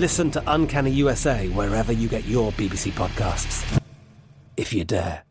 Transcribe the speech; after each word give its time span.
Listen 0.00 0.30
to 0.30 0.42
Uncanny 0.46 0.92
USA 0.92 1.46
wherever 1.48 1.92
you 1.92 2.08
get 2.08 2.24
your 2.24 2.52
BBC 2.52 2.90
podcasts. 2.92 3.78
If 4.56 4.72
you 4.72 4.82
dare. 4.82 5.24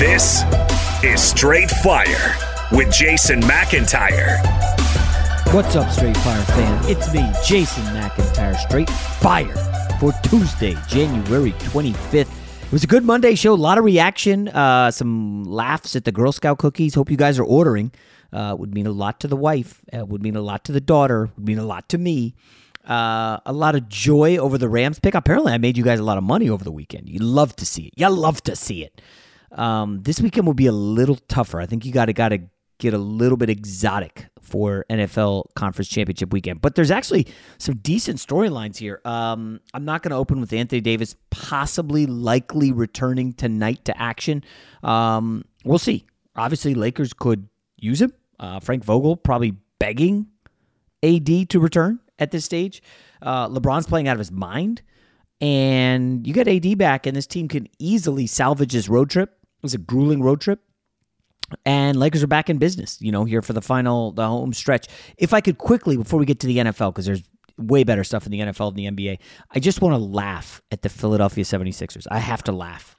This 0.00 0.42
is 1.04 1.22
Straight 1.22 1.70
Fire 1.70 2.34
with 2.72 2.92
Jason 2.92 3.40
McIntyre. 3.42 4.42
What's 5.54 5.76
up, 5.76 5.88
Straight 5.92 6.16
Fire 6.16 6.42
fan? 6.42 6.90
It's 6.90 7.14
me, 7.14 7.30
Jason 7.46 7.84
McIntyre, 7.94 8.56
Straight 8.56 8.90
Fire, 8.90 9.54
for 10.00 10.12
Tuesday, 10.24 10.76
January 10.88 11.52
25th. 11.52 12.41
It 12.72 12.76
was 12.76 12.84
a 12.84 12.86
good 12.86 13.04
Monday 13.04 13.34
show. 13.34 13.52
A 13.52 13.54
lot 13.54 13.76
of 13.76 13.84
reaction, 13.84 14.48
uh, 14.48 14.90
some 14.90 15.44
laughs 15.44 15.94
at 15.94 16.06
the 16.06 16.10
Girl 16.10 16.32
Scout 16.32 16.56
cookies. 16.56 16.94
Hope 16.94 17.10
you 17.10 17.18
guys 17.18 17.38
are 17.38 17.44
ordering. 17.44 17.92
Uh, 18.32 18.56
would 18.58 18.72
mean 18.72 18.86
a 18.86 18.90
lot 18.90 19.20
to 19.20 19.28
the 19.28 19.36
wife. 19.36 19.82
Uh, 19.92 20.06
would 20.06 20.22
mean 20.22 20.36
a 20.36 20.40
lot 20.40 20.64
to 20.64 20.72
the 20.72 20.80
daughter. 20.80 21.28
Would 21.36 21.46
mean 21.46 21.58
a 21.58 21.66
lot 21.66 21.90
to 21.90 21.98
me. 21.98 22.34
Uh, 22.88 23.40
a 23.44 23.52
lot 23.52 23.74
of 23.74 23.90
joy 23.90 24.38
over 24.38 24.56
the 24.56 24.70
Rams 24.70 24.98
pick. 24.98 25.14
Apparently, 25.14 25.52
I 25.52 25.58
made 25.58 25.76
you 25.76 25.84
guys 25.84 26.00
a 26.00 26.02
lot 26.02 26.16
of 26.16 26.24
money 26.24 26.48
over 26.48 26.64
the 26.64 26.72
weekend. 26.72 27.10
You 27.10 27.18
love 27.18 27.54
to 27.56 27.66
see 27.66 27.88
it. 27.88 27.92
You 27.94 28.08
love 28.08 28.42
to 28.44 28.56
see 28.56 28.82
it. 28.82 29.02
Um, 29.50 30.00
this 30.04 30.22
weekend 30.22 30.46
will 30.46 30.54
be 30.54 30.64
a 30.64 30.72
little 30.72 31.16
tougher. 31.28 31.60
I 31.60 31.66
think 31.66 31.84
you 31.84 31.92
got 31.92 32.06
to 32.06 32.14
got 32.14 32.30
to 32.30 32.38
get 32.82 32.94
a 32.94 32.98
little 32.98 33.36
bit 33.36 33.48
exotic 33.48 34.26
for 34.40 34.84
NFL 34.90 35.54
Conference 35.54 35.88
Championship 35.88 36.32
weekend. 36.32 36.60
But 36.60 36.74
there's 36.74 36.90
actually 36.90 37.28
some 37.58 37.76
decent 37.76 38.18
storylines 38.18 38.76
here. 38.76 39.00
Um, 39.04 39.60
I'm 39.72 39.84
not 39.84 40.02
going 40.02 40.10
to 40.10 40.16
open 40.16 40.40
with 40.40 40.52
Anthony 40.52 40.80
Davis 40.80 41.14
possibly, 41.30 42.06
likely 42.06 42.72
returning 42.72 43.32
tonight 43.34 43.84
to 43.84 44.02
action. 44.02 44.42
Um, 44.82 45.44
we'll 45.64 45.78
see. 45.78 46.04
Obviously, 46.34 46.74
Lakers 46.74 47.12
could 47.12 47.48
use 47.76 48.02
him. 48.02 48.12
Uh, 48.40 48.58
Frank 48.58 48.84
Vogel 48.84 49.16
probably 49.16 49.56
begging 49.78 50.26
AD 51.04 51.48
to 51.50 51.60
return 51.60 52.00
at 52.18 52.32
this 52.32 52.44
stage. 52.44 52.82
Uh, 53.22 53.48
LeBron's 53.48 53.86
playing 53.86 54.08
out 54.08 54.14
of 54.14 54.18
his 54.18 54.32
mind. 54.32 54.82
And 55.40 56.26
you 56.26 56.32
get 56.32 56.46
AD 56.46 56.78
back, 56.78 57.06
and 57.06 57.16
this 57.16 57.26
team 57.26 57.48
can 57.48 57.68
easily 57.78 58.26
salvage 58.26 58.72
this 58.72 58.88
road 58.88 59.10
trip. 59.10 59.30
It 59.30 59.62
was 59.62 59.74
a 59.74 59.78
grueling 59.78 60.22
road 60.22 60.40
trip 60.40 60.60
and 61.64 61.98
Lakers 61.98 62.22
are 62.22 62.28
back 62.28 62.50
in 62.50 62.58
business, 62.58 63.00
you 63.00 63.12
know, 63.12 63.24
here 63.24 63.42
for 63.42 63.52
the 63.52 63.62
final, 63.62 64.12
the 64.12 64.26
home 64.26 64.52
stretch. 64.52 64.88
If 65.16 65.32
I 65.32 65.40
could 65.40 65.58
quickly, 65.58 65.96
before 65.96 66.18
we 66.18 66.26
get 66.26 66.40
to 66.40 66.46
the 66.46 66.58
NFL, 66.58 66.92
because 66.92 67.06
there's 67.06 67.22
way 67.58 67.84
better 67.84 68.04
stuff 68.04 68.26
in 68.26 68.32
the 68.32 68.40
NFL 68.40 68.74
than 68.74 68.94
the 68.94 69.04
NBA, 69.04 69.18
I 69.50 69.58
just 69.58 69.80
want 69.80 69.94
to 69.94 69.98
laugh 69.98 70.60
at 70.70 70.82
the 70.82 70.88
Philadelphia 70.88 71.44
76ers. 71.44 72.06
I 72.10 72.18
have 72.18 72.42
to 72.44 72.52
laugh. 72.52 72.96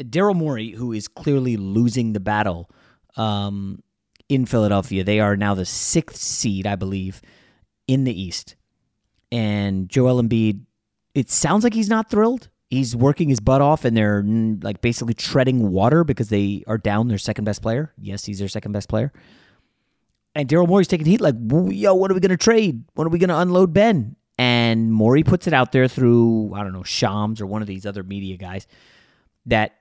Daryl 0.00 0.36
Morey, 0.36 0.70
who 0.70 0.92
is 0.92 1.08
clearly 1.08 1.56
losing 1.56 2.12
the 2.12 2.20
battle 2.20 2.70
um, 3.16 3.82
in 4.28 4.46
Philadelphia, 4.46 5.02
they 5.02 5.20
are 5.20 5.36
now 5.36 5.54
the 5.54 5.64
sixth 5.64 6.16
seed, 6.16 6.66
I 6.66 6.76
believe, 6.76 7.20
in 7.86 8.04
the 8.04 8.20
East. 8.20 8.54
And 9.32 9.88
Joel 9.88 10.22
Embiid, 10.22 10.60
it 11.14 11.30
sounds 11.30 11.64
like 11.64 11.74
he's 11.74 11.88
not 11.88 12.10
thrilled 12.10 12.48
he's 12.70 12.94
working 12.94 13.28
his 13.28 13.40
butt 13.40 13.60
off 13.60 13.84
and 13.84 13.96
they're 13.96 14.22
mm, 14.22 14.62
like 14.62 14.80
basically 14.80 15.14
treading 15.14 15.70
water 15.70 16.04
because 16.04 16.28
they 16.28 16.64
are 16.66 16.78
down 16.78 17.08
their 17.08 17.18
second 17.18 17.44
best 17.44 17.62
player. 17.62 17.92
Yes, 17.98 18.24
he's 18.24 18.38
their 18.38 18.48
second 18.48 18.72
best 18.72 18.88
player. 18.88 19.12
And 20.34 20.48
Daryl 20.48 20.68
Morey's 20.68 20.88
taking 20.88 21.06
heat 21.06 21.20
like, 21.20 21.34
yo, 21.50 21.94
what 21.94 22.10
are 22.10 22.14
we 22.14 22.20
going 22.20 22.30
to 22.30 22.36
trade? 22.36 22.84
When 22.94 23.06
are 23.06 23.10
we 23.10 23.18
going 23.18 23.30
to 23.30 23.38
unload 23.38 23.72
Ben? 23.72 24.16
And 24.36 24.92
Morey 24.92 25.24
puts 25.24 25.48
it 25.48 25.52
out 25.52 25.72
there 25.72 25.88
through, 25.88 26.52
I 26.54 26.62
don't 26.62 26.72
know, 26.72 26.84
Shams 26.84 27.40
or 27.40 27.46
one 27.46 27.60
of 27.60 27.66
these 27.66 27.84
other 27.84 28.04
media 28.04 28.36
guys 28.36 28.68
that 29.46 29.74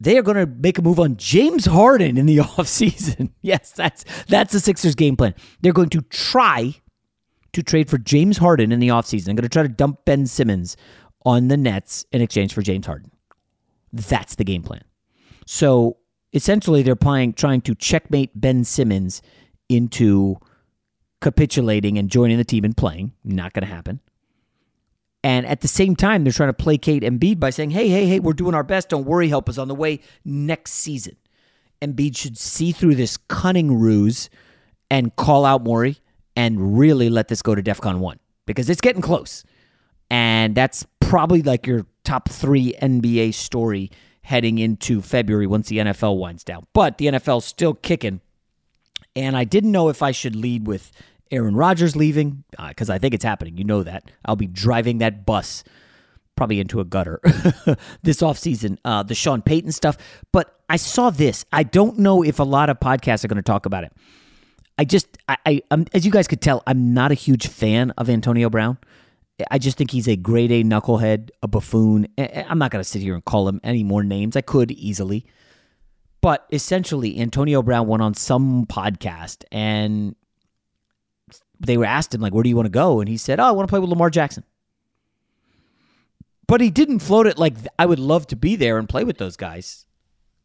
they 0.00 0.18
are 0.18 0.22
going 0.22 0.36
to 0.36 0.46
make 0.46 0.76
a 0.76 0.82
move 0.82 1.00
on 1.00 1.16
James 1.16 1.64
Harden 1.64 2.18
in 2.18 2.26
the 2.26 2.36
offseason. 2.38 3.30
yes, 3.42 3.70
that's 3.70 4.04
that's 4.28 4.52
the 4.52 4.60
Sixers 4.60 4.94
game 4.94 5.16
plan. 5.16 5.34
They're 5.62 5.72
going 5.72 5.88
to 5.90 6.02
try 6.02 6.74
to 7.54 7.62
trade 7.62 7.88
for 7.88 7.96
James 7.96 8.36
Harden 8.36 8.72
in 8.72 8.80
the 8.80 8.88
offseason. 8.88 9.24
They're 9.24 9.34
going 9.34 9.42
to 9.44 9.48
try 9.48 9.62
to 9.62 9.68
dump 9.68 10.04
Ben 10.04 10.26
Simmons 10.26 10.76
on 11.26 11.48
the 11.48 11.56
Nets 11.56 12.06
in 12.12 12.22
exchange 12.22 12.54
for 12.54 12.62
James 12.62 12.86
Harden. 12.86 13.10
That's 13.92 14.36
the 14.36 14.44
game 14.44 14.62
plan. 14.62 14.84
So 15.44 15.98
essentially, 16.32 16.82
they're 16.82 16.96
playing, 16.96 17.34
trying 17.34 17.60
to 17.62 17.74
checkmate 17.74 18.30
Ben 18.34 18.64
Simmons 18.64 19.20
into 19.68 20.36
capitulating 21.20 21.98
and 21.98 22.08
joining 22.08 22.38
the 22.38 22.44
team 22.44 22.64
and 22.64 22.76
playing. 22.76 23.12
Not 23.24 23.52
going 23.52 23.66
to 23.66 23.74
happen. 23.74 24.00
And 25.24 25.44
at 25.46 25.60
the 25.60 25.68
same 25.68 25.96
time, 25.96 26.22
they're 26.22 26.32
trying 26.32 26.50
to 26.50 26.52
placate 26.52 27.02
Embiid 27.02 27.40
by 27.40 27.50
saying, 27.50 27.70
hey, 27.70 27.88
hey, 27.88 28.06
hey, 28.06 28.20
we're 28.20 28.32
doing 28.32 28.54
our 28.54 28.62
best. 28.62 28.90
Don't 28.90 29.04
worry. 29.04 29.28
Help 29.28 29.48
us 29.48 29.58
on 29.58 29.66
the 29.66 29.74
way 29.74 30.00
next 30.24 30.72
season. 30.72 31.16
Embiid 31.82 32.16
should 32.16 32.38
see 32.38 32.70
through 32.70 32.94
this 32.94 33.16
cunning 33.16 33.76
ruse 33.76 34.30
and 34.88 35.16
call 35.16 35.44
out 35.44 35.64
Morey 35.64 35.98
and 36.36 36.78
really 36.78 37.10
let 37.10 37.26
this 37.26 37.42
go 37.42 37.56
to 37.56 37.62
DEFCON 37.62 37.98
1 37.98 38.20
because 38.46 38.70
it's 38.70 38.80
getting 38.80 39.02
close. 39.02 39.42
And 40.10 40.54
that's 40.54 40.86
probably 41.06 41.40
like 41.40 41.66
your 41.66 41.86
top 42.02 42.28
three 42.28 42.74
NBA 42.82 43.32
story 43.32 43.90
heading 44.22 44.58
into 44.58 45.00
February 45.00 45.46
once 45.46 45.68
the 45.68 45.78
NFL 45.78 46.18
winds 46.18 46.42
down. 46.42 46.66
But 46.72 46.98
the 46.98 47.06
NFL's 47.06 47.44
still 47.44 47.74
kicking. 47.74 48.20
And 49.14 49.36
I 49.36 49.44
didn't 49.44 49.70
know 49.70 49.88
if 49.88 50.02
I 50.02 50.10
should 50.10 50.34
lead 50.34 50.66
with 50.66 50.90
Aaron 51.30 51.54
Rodgers 51.54 51.94
leaving, 51.94 52.42
because 52.68 52.90
uh, 52.90 52.94
I 52.94 52.98
think 52.98 53.14
it's 53.14 53.24
happening. 53.24 53.56
You 53.56 53.64
know 53.64 53.84
that. 53.84 54.10
I'll 54.24 54.36
be 54.36 54.48
driving 54.48 54.98
that 54.98 55.24
bus 55.24 55.62
probably 56.34 56.58
into 56.58 56.80
a 56.80 56.84
gutter 56.84 57.20
this 58.02 58.20
offseason, 58.20 58.76
uh, 58.84 59.02
the 59.04 59.14
Sean 59.14 59.42
Payton 59.42 59.72
stuff. 59.72 59.96
But 60.32 60.60
I 60.68 60.76
saw 60.76 61.10
this. 61.10 61.44
I 61.52 61.62
don't 61.62 62.00
know 62.00 62.22
if 62.24 62.40
a 62.40 62.44
lot 62.44 62.68
of 62.68 62.80
podcasts 62.80 63.24
are 63.24 63.28
going 63.28 63.36
to 63.36 63.42
talk 63.42 63.64
about 63.64 63.84
it. 63.84 63.92
I 64.76 64.84
just, 64.84 65.16
I, 65.28 65.36
I 65.46 65.62
I'm, 65.70 65.86
as 65.94 66.04
you 66.04 66.10
guys 66.10 66.26
could 66.26 66.40
tell, 66.40 66.64
I'm 66.66 66.92
not 66.92 67.12
a 67.12 67.14
huge 67.14 67.46
fan 67.46 67.92
of 67.92 68.10
Antonio 68.10 68.50
Brown. 68.50 68.76
I 69.50 69.58
just 69.58 69.76
think 69.76 69.90
he's 69.90 70.08
a 70.08 70.16
grade 70.16 70.50
A 70.50 70.64
knucklehead, 70.64 71.30
a 71.42 71.48
buffoon. 71.48 72.08
I'm 72.18 72.58
not 72.58 72.70
going 72.70 72.82
to 72.82 72.88
sit 72.88 73.02
here 73.02 73.14
and 73.14 73.24
call 73.24 73.48
him 73.48 73.60
any 73.62 73.84
more 73.84 74.02
names. 74.02 74.36
I 74.36 74.40
could 74.40 74.70
easily. 74.70 75.26
But 76.22 76.46
essentially, 76.50 77.20
Antonio 77.20 77.62
Brown 77.62 77.86
went 77.86 78.02
on 78.02 78.14
some 78.14 78.66
podcast 78.66 79.44
and 79.52 80.16
they 81.60 81.76
were 81.76 81.84
asked 81.84 82.14
him, 82.14 82.20
like, 82.20 82.34
where 82.34 82.42
do 82.42 82.48
you 82.48 82.56
want 82.56 82.66
to 82.66 82.70
go? 82.70 83.00
And 83.00 83.08
he 83.08 83.16
said, 83.16 83.38
oh, 83.38 83.44
I 83.44 83.50
want 83.52 83.68
to 83.68 83.70
play 83.70 83.78
with 83.78 83.90
Lamar 83.90 84.10
Jackson. 84.10 84.44
But 86.46 86.60
he 86.60 86.70
didn't 86.70 87.00
float 87.00 87.26
it 87.26 87.38
like 87.38 87.54
I 87.78 87.86
would 87.86 87.98
love 87.98 88.26
to 88.28 88.36
be 88.36 88.56
there 88.56 88.78
and 88.78 88.88
play 88.88 89.04
with 89.04 89.18
those 89.18 89.36
guys 89.36 89.84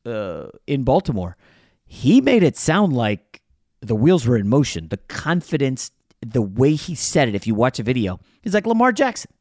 uh, 0.05 0.47
in 0.67 0.83
Baltimore. 0.83 1.37
He 1.85 2.21
made 2.21 2.43
it 2.43 2.57
sound 2.57 2.93
like 2.93 3.41
the 3.81 3.95
wheels 3.95 4.27
were 4.27 4.37
in 4.37 4.49
motion. 4.49 4.87
The 4.87 4.97
confidence, 4.97 5.91
the 6.21 6.41
way 6.41 6.75
he 6.75 6.95
said 6.95 7.27
it, 7.27 7.35
if 7.35 7.47
you 7.47 7.55
watch 7.55 7.79
a 7.79 7.83
video, 7.83 8.19
he's 8.41 8.53
like 8.53 8.65
Lamar 8.67 8.91
Jackson. 8.91 9.31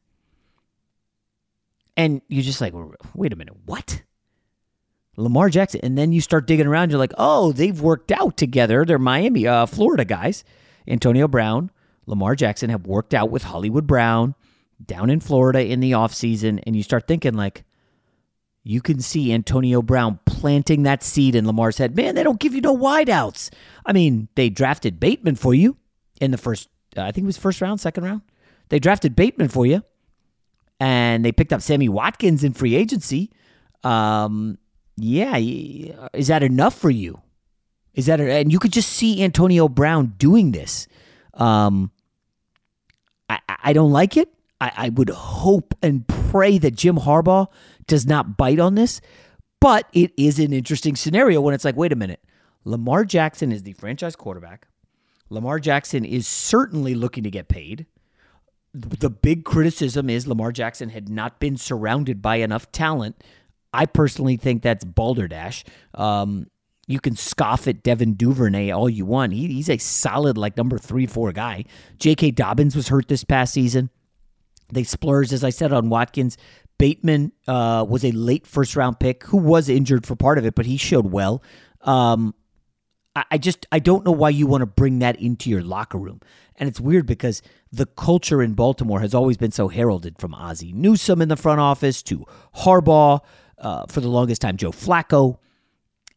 And 1.97 2.21
you're 2.27 2.43
just 2.43 2.61
like, 2.61 2.73
wait 3.13 3.33
a 3.33 3.35
minute, 3.35 3.55
what? 3.65 4.01
Lamar 5.17 5.49
Jackson. 5.49 5.81
And 5.83 5.97
then 5.97 6.13
you 6.13 6.21
start 6.21 6.47
digging 6.47 6.67
around. 6.67 6.89
You're 6.89 6.99
like, 6.99 7.13
oh, 7.17 7.51
they've 7.51 7.79
worked 7.79 8.11
out 8.11 8.37
together. 8.37 8.85
They're 8.85 8.97
Miami, 8.97 9.45
uh, 9.45 9.65
Florida 9.65 10.05
guys. 10.05 10.43
Antonio 10.87 11.27
Brown, 11.27 11.69
Lamar 12.05 12.35
Jackson 12.35 12.69
have 12.69 12.87
worked 12.87 13.13
out 13.13 13.29
with 13.29 13.43
Hollywood 13.43 13.85
Brown 13.85 14.35
down 14.83 15.09
in 15.09 15.19
Florida 15.19 15.63
in 15.63 15.79
the 15.79 15.91
offseason. 15.91 16.63
And 16.65 16.75
you 16.75 16.81
start 16.81 17.07
thinking, 17.07 17.33
like, 17.33 17.65
you 18.63 18.81
can 18.81 19.01
see 19.01 19.33
Antonio 19.33 19.81
Brown 19.81 20.19
planting 20.25 20.83
that 20.83 21.03
seed 21.03 21.35
in 21.35 21.45
Lamar's 21.45 21.77
head. 21.77 21.95
Man, 21.95 22.15
they 22.15 22.23
don't 22.23 22.39
give 22.39 22.55
you 22.55 22.61
no 22.61 22.75
wideouts. 22.75 23.51
I 23.85 23.93
mean, 23.93 24.27
they 24.35 24.49
drafted 24.49 24.99
Bateman 24.99 25.35
for 25.35 25.53
you 25.53 25.77
in 26.19 26.31
the 26.31 26.37
first, 26.37 26.69
uh, 26.97 27.01
I 27.01 27.11
think 27.11 27.23
it 27.23 27.27
was 27.27 27.37
first 27.37 27.61
round, 27.61 27.79
second 27.79 28.03
round. 28.03 28.21
They 28.69 28.79
drafted 28.79 29.15
Bateman 29.15 29.49
for 29.49 29.65
you, 29.65 29.83
and 30.79 31.23
they 31.25 31.31
picked 31.31 31.53
up 31.53 31.61
Sammy 31.61 31.89
Watkins 31.89 32.43
in 32.43 32.53
free 32.53 32.75
agency. 32.75 33.31
Um, 33.83 34.57
yeah, 34.97 35.37
is 36.13 36.27
that 36.27 36.43
enough 36.43 36.77
for 36.77 36.89
you? 36.89 37.21
Is 37.93 38.05
that 38.05 38.19
a, 38.19 38.31
and 38.31 38.51
you 38.51 38.59
could 38.59 38.71
just 38.71 38.89
see 38.89 39.23
Antonio 39.23 39.67
Brown 39.67 40.13
doing 40.17 40.51
this. 40.51 40.87
Um, 41.33 41.91
I 43.29 43.39
I 43.47 43.73
don't 43.73 43.91
like 43.91 44.17
it. 44.17 44.29
I, 44.59 44.71
I 44.77 44.89
would 44.89 45.09
hope 45.09 45.73
and 45.81 46.07
pray 46.07 46.57
that 46.59 46.75
Jim 46.75 46.97
Harbaugh 46.97 47.47
does 47.87 48.05
not 48.05 48.37
bite 48.37 48.59
on 48.59 48.75
this, 48.75 49.01
but 49.59 49.87
it 49.91 50.13
is 50.17 50.39
an 50.39 50.53
interesting 50.53 50.95
scenario 50.95 51.41
when 51.41 51.53
it's 51.53 51.65
like, 51.65 51.75
wait 51.75 51.91
a 51.91 51.95
minute, 51.95 52.21
Lamar 52.63 53.03
Jackson 53.03 53.51
is 53.51 53.63
the 53.63 53.73
franchise 53.73 54.15
quarterback. 54.15 54.67
Lamar 55.31 55.59
Jackson 55.59 56.03
is 56.03 56.27
certainly 56.27 56.93
looking 56.93 57.23
to 57.23 57.31
get 57.31 57.47
paid. 57.47 57.85
The 58.73 59.09
big 59.09 59.45
criticism 59.45 60.09
is 60.09 60.27
Lamar 60.27 60.51
Jackson 60.51 60.89
had 60.89 61.09
not 61.09 61.39
been 61.39 61.57
surrounded 61.57 62.21
by 62.21 62.37
enough 62.37 62.71
talent. 62.71 63.23
I 63.73 63.85
personally 63.85 64.35
think 64.35 64.61
that's 64.61 64.83
balderdash. 64.83 65.63
Um, 65.93 66.47
you 66.85 66.99
can 66.99 67.15
scoff 67.15 67.67
at 67.67 67.81
Devin 67.81 68.15
Duvernay 68.15 68.71
all 68.71 68.89
you 68.89 69.05
want. 69.05 69.31
He, 69.31 69.47
he's 69.47 69.69
a 69.69 69.77
solid, 69.77 70.37
like, 70.37 70.57
number 70.57 70.77
three, 70.77 71.05
four 71.05 71.31
guy. 71.31 71.63
J.K. 71.97 72.31
Dobbins 72.31 72.75
was 72.75 72.89
hurt 72.89 73.07
this 73.07 73.23
past 73.23 73.53
season. 73.53 73.89
They 74.71 74.83
splurged, 74.83 75.31
as 75.31 75.45
I 75.45 75.49
said, 75.49 75.71
on 75.71 75.89
Watkins. 75.89 76.37
Bateman 76.77 77.31
uh, 77.47 77.85
was 77.87 78.03
a 78.03 78.11
late 78.11 78.45
first 78.45 78.75
round 78.75 78.99
pick 78.99 79.23
who 79.23 79.37
was 79.37 79.69
injured 79.69 80.05
for 80.05 80.15
part 80.17 80.37
of 80.37 80.45
it, 80.45 80.55
but 80.55 80.65
he 80.65 80.75
showed 80.75 81.11
well. 81.11 81.41
Um, 81.81 82.33
I, 83.15 83.37
just 83.37 83.67
I 83.71 83.79
don't 83.79 84.05
know 84.05 84.11
why 84.11 84.29
you 84.29 84.47
want 84.47 84.61
to 84.61 84.65
bring 84.65 84.99
that 84.99 85.19
into 85.19 85.49
your 85.49 85.61
locker 85.61 85.97
room. 85.97 86.21
And 86.55 86.69
it's 86.69 86.79
weird 86.79 87.05
because 87.05 87.41
the 87.71 87.85
culture 87.85 88.41
in 88.41 88.53
Baltimore 88.53 89.01
has 89.01 89.13
always 89.13 89.37
been 89.37 89.51
so 89.51 89.67
heralded 89.67 90.17
from 90.19 90.33
Ozzie 90.33 90.71
Newsome 90.71 91.21
in 91.21 91.27
the 91.27 91.35
front 91.35 91.59
office 91.59 92.01
to 92.03 92.25
Harbaugh 92.55 93.21
uh, 93.57 93.85
for 93.87 93.99
the 93.99 94.07
longest 94.07 94.41
time, 94.41 94.57
Joe 94.57 94.71
Flacco. 94.71 95.39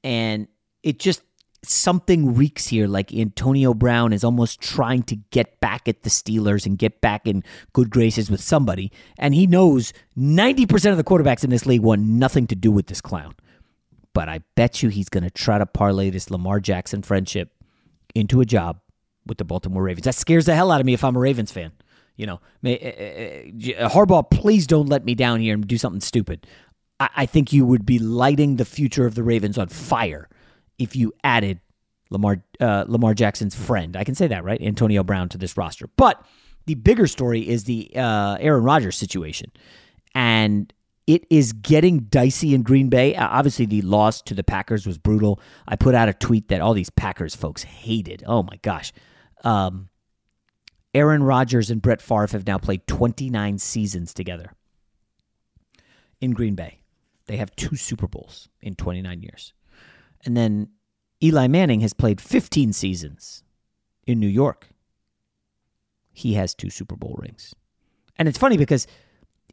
And 0.05 0.46
it 0.82 0.99
just 0.99 1.23
something 1.64 2.35
reeks 2.35 2.69
here 2.69 2.87
like 2.87 3.12
Antonio 3.12 3.75
Brown 3.75 4.12
is 4.12 4.23
almost 4.23 4.61
trying 4.61 5.02
to 5.05 5.17
get 5.17 5.61
back 5.61 5.88
at 5.88 6.02
the 6.02 6.11
Steelers 6.11 6.67
and 6.67 6.79
get 6.79 7.00
back 7.00 7.26
in 7.26 7.43
good 7.73 7.91
graces 7.91 8.31
with 8.31 8.41
somebody. 8.41 8.93
And 9.19 9.35
he 9.35 9.46
knows 9.46 9.93
90% 10.17 10.91
of 10.91 10.96
the 10.96 11.05
quarterbacks 11.05 11.43
in 11.43 11.50
this 11.50 11.67
league 11.67 11.81
want 11.81 12.02
nothing 12.02 12.46
to 12.49 12.55
do 12.55 12.70
with 12.70 12.87
this 12.87 13.00
clown. 13.00 13.35
But 14.14 14.28
I 14.28 14.40
bet 14.55 14.82
you 14.82 14.88
he's 14.88 15.08
going 15.08 15.25
to 15.25 15.31
try 15.31 15.58
to 15.58 15.66
parlay 15.66 16.08
this 16.08 16.31
Lamar 16.31 16.61
Jackson 16.61 17.02
friendship 17.02 17.50
into 18.14 18.40
a 18.40 18.44
job 18.46 18.81
with 19.26 19.38
the 19.38 19.44
Baltimore 19.44 19.82
Ravens. 19.82 20.05
That 20.05 20.14
scares 20.14 20.46
the 20.46 20.55
hell 20.55 20.70
out 20.70 20.81
of 20.81 20.87
me 20.87 20.94
if 20.94 21.05
I'm 21.05 21.16
a 21.16 21.20
Ravens 21.20 21.52
fan. 21.52 21.72
You 22.16 22.26
know, 22.26 22.40
may, 22.62 22.78
uh, 22.78 23.84
uh, 23.84 23.88
Harbaugh, 23.88 24.31
please 24.31 24.66
don't 24.66 24.88
let 24.88 25.05
me 25.05 25.14
down 25.16 25.40
here 25.40 25.55
and 25.55 25.66
do 25.66 25.76
something 25.76 26.00
stupid. 26.00 26.46
I, 27.00 27.08
I 27.16 27.26
think 27.26 27.52
you 27.52 27.66
would 27.66 27.84
be 27.84 27.99
lighting 27.99 28.56
the 28.56 28.64
future 28.64 29.05
of 29.05 29.16
the 29.16 29.25
Ravens 29.25 29.58
on 29.58 29.69
fire 29.69 30.28
if 30.78 30.94
you 30.94 31.12
added 31.25 31.60
Lamar 32.10 32.44
uh, 32.60 32.84
Lamar 32.87 33.14
Jackson's 33.14 33.56
friend. 33.56 33.96
I 33.96 34.05
can 34.05 34.14
say 34.14 34.28
that, 34.28 34.44
right? 34.44 34.60
Antonio 34.60 35.02
Brown 35.02 35.28
to 35.31 35.38
this 35.38 35.56
roster. 35.56 35.88
But 35.96 36.25
the 36.67 36.76
bigger 36.76 37.08
story 37.08 37.46
is 37.49 37.64
the 37.64 37.90
uh, 37.96 38.37
Aaron 38.38 38.62
Rodgers 38.62 38.96
situation. 38.96 39.50
And 40.14 40.72
it 41.06 41.27
is 41.31 41.53
getting 41.53 42.01
dicey 42.01 42.55
in 42.55 42.62
Green 42.62 42.89
Bay. 42.89 43.15
Uh, 43.15 43.29
obviously, 43.29 43.67
the 43.67 43.83
loss 43.83 44.23
to 44.23 44.35
the 44.35 44.45
Packers 44.45 44.87
was 44.87 44.99
brutal. 44.99 45.41
I 45.69 45.77
put 45.77 45.95
out 45.95 46.09
a 46.09 46.15
tweet 46.15 46.49
that 46.49 46.61
all 46.61 46.75
these 46.75 46.91
Packers 46.91 47.35
folks 47.35 47.62
hated. 47.62 48.23
Oh 48.27 48.43
my 48.43 48.59
gosh. 48.62 48.93
Um, 49.43 49.91
Aaron 50.95 51.23
Rodgers 51.23 51.71
and 51.71 51.83
Brett 51.83 52.01
Favre 52.01 52.29
have 52.33 52.47
now 52.47 52.56
played 52.56 52.87
29 52.87 53.59
seasons 53.59 54.15
together 54.15 54.53
in 56.21 56.31
Green 56.33 56.55
Bay. 56.55 56.81
They 57.27 57.37
have 57.37 57.55
two 57.56 57.77
Super 57.77 58.06
Bowls 58.06 58.49
in 58.61 58.75
29 58.75 59.21
years. 59.21 59.53
And 60.25 60.37
then 60.37 60.69
Eli 61.23 61.49
Manning 61.49 61.81
has 61.81 61.93
played 61.93 62.20
15 62.20 62.73
seasons 62.73 63.43
in 64.06 64.20
New 64.20 64.29
York. 64.29 64.69
He 66.13 66.34
has 66.34 66.55
two 66.55 66.70
Super 66.70 66.96
Bowl 66.96 67.17
rings. 67.19 67.55
And 68.17 68.29
it's 68.29 68.39
funny 68.39 68.56
because 68.56 68.87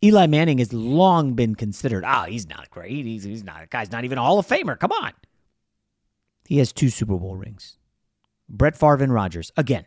Eli 0.03 0.27
Manning 0.27 0.57
has 0.57 0.73
long 0.73 1.33
been 1.33 1.55
considered, 1.55 2.03
ah, 2.05 2.23
oh, 2.25 2.29
he's 2.29 2.49
not 2.49 2.69
great. 2.71 3.05
He's, 3.05 3.23
he's 3.23 3.43
not, 3.43 3.63
a 3.63 3.67
guy's 3.67 3.91
not 3.91 4.03
even 4.03 4.17
a 4.17 4.21
Hall 4.21 4.39
of 4.39 4.47
Famer. 4.47 4.79
Come 4.79 4.91
on. 4.91 5.11
He 6.45 6.57
has 6.57 6.73
two 6.73 6.89
Super 6.89 7.17
Bowl 7.17 7.35
rings. 7.35 7.77
Brett 8.49 8.75
Favre 8.75 9.03
and 9.03 9.13
Rodgers, 9.13 9.51
again, 9.55 9.85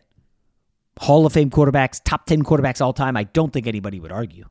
Hall 0.99 1.25
of 1.25 1.33
Fame 1.33 1.51
quarterbacks, 1.51 2.01
top 2.03 2.25
10 2.25 2.43
quarterbacks 2.43 2.81
all 2.81 2.93
time. 2.93 3.15
I 3.17 3.25
don't 3.25 3.51
think 3.51 3.67
anybody 3.67 3.99
would 3.99 4.11
argue 4.11 4.45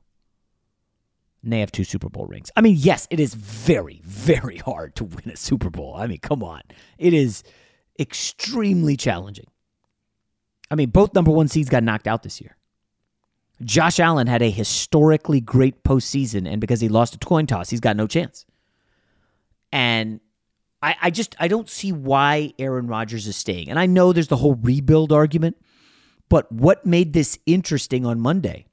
and 1.45 1.53
they 1.53 1.61
have 1.61 1.71
two 1.71 1.85
Super 1.85 2.09
Bowl 2.09 2.27
rings. 2.27 2.51
I 2.57 2.63
mean, 2.63 2.77
yes, 2.79 3.07
it 3.11 3.21
is 3.21 3.35
very, 3.35 4.01
very 4.03 4.57
hard 4.57 4.97
to 4.97 5.05
win 5.05 5.31
a 5.31 5.37
Super 5.37 5.71
Bowl. 5.71 5.95
I 5.95 6.07
mean, 6.07 6.19
come 6.19 6.43
on. 6.43 6.63
It 6.99 7.13
is 7.13 7.45
extremely 8.01 8.97
challenging. 8.97 9.47
I 10.71 10.75
mean, 10.75 10.89
both 10.89 11.15
number 11.15 11.31
one 11.31 11.49
seeds 11.49 11.69
got 11.69 11.85
knocked 11.85 12.09
out 12.09 12.23
this 12.23 12.41
year. 12.41 12.57
Josh 13.65 13.99
Allen 13.99 14.27
had 14.27 14.43
a 14.43 14.51
historically 14.51 15.41
great 15.41 15.83
postseason, 15.85 16.49
and 16.51 16.61
because 16.61 16.81
he 16.81 16.89
lost 16.89 17.15
a 17.15 17.19
coin 17.19 17.47
toss, 17.47 17.71
he's 17.71 17.81
got 17.81 17.97
no 17.97 18.07
chance. 18.07 18.45
And 19.73 20.21
I, 20.83 20.97
I 21.03 21.11
just 21.11 21.35
I 21.41 21.49
don't 21.49 21.69
see 21.69 21.93
why 21.93 22.53
Aaron 22.59 22.87
Rodgers 22.87 23.27
is 23.27 23.37
staying. 23.37 23.71
And 23.71 23.79
I 23.79 23.87
know 23.87 24.13
there's 24.13 24.29
the 24.29 24.37
whole 24.37 24.55
rebuild 24.55 25.13
argument, 25.13 25.57
but 26.29 26.51
what 26.53 26.85
made 26.85 27.13
this 27.13 27.39
interesting 27.47 28.05
on 28.05 28.21
Monday 28.21 28.67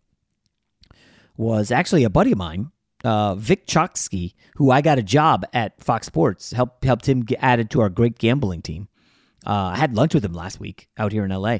was 1.38 1.71
actually 1.71 2.03
a 2.03 2.10
buddy 2.10 2.33
of 2.33 2.38
mine, 2.38 2.71
uh, 3.03 3.36
Vic 3.36 3.65
Choksky, 3.65 4.33
who 4.55 4.71
I 4.71 4.81
got 4.81 5.00
a 5.00 5.03
job 5.03 5.45
at 5.53 5.81
Fox 5.81 6.05
Sports, 6.07 6.51
helped 6.51 6.83
helped 6.83 7.07
him 7.07 7.21
get 7.21 7.39
added 7.41 7.69
to 7.71 7.81
our 7.81 7.89
great 7.89 8.19
gambling 8.19 8.62
team. 8.62 8.89
Uh, 9.45 9.71
I 9.74 9.77
had 9.77 9.95
lunch 9.95 10.13
with 10.13 10.24
him 10.24 10.33
last 10.33 10.60
week 10.60 10.89
out 10.98 11.12
here 11.12 11.24
in 11.24 11.31
LA. 11.31 11.60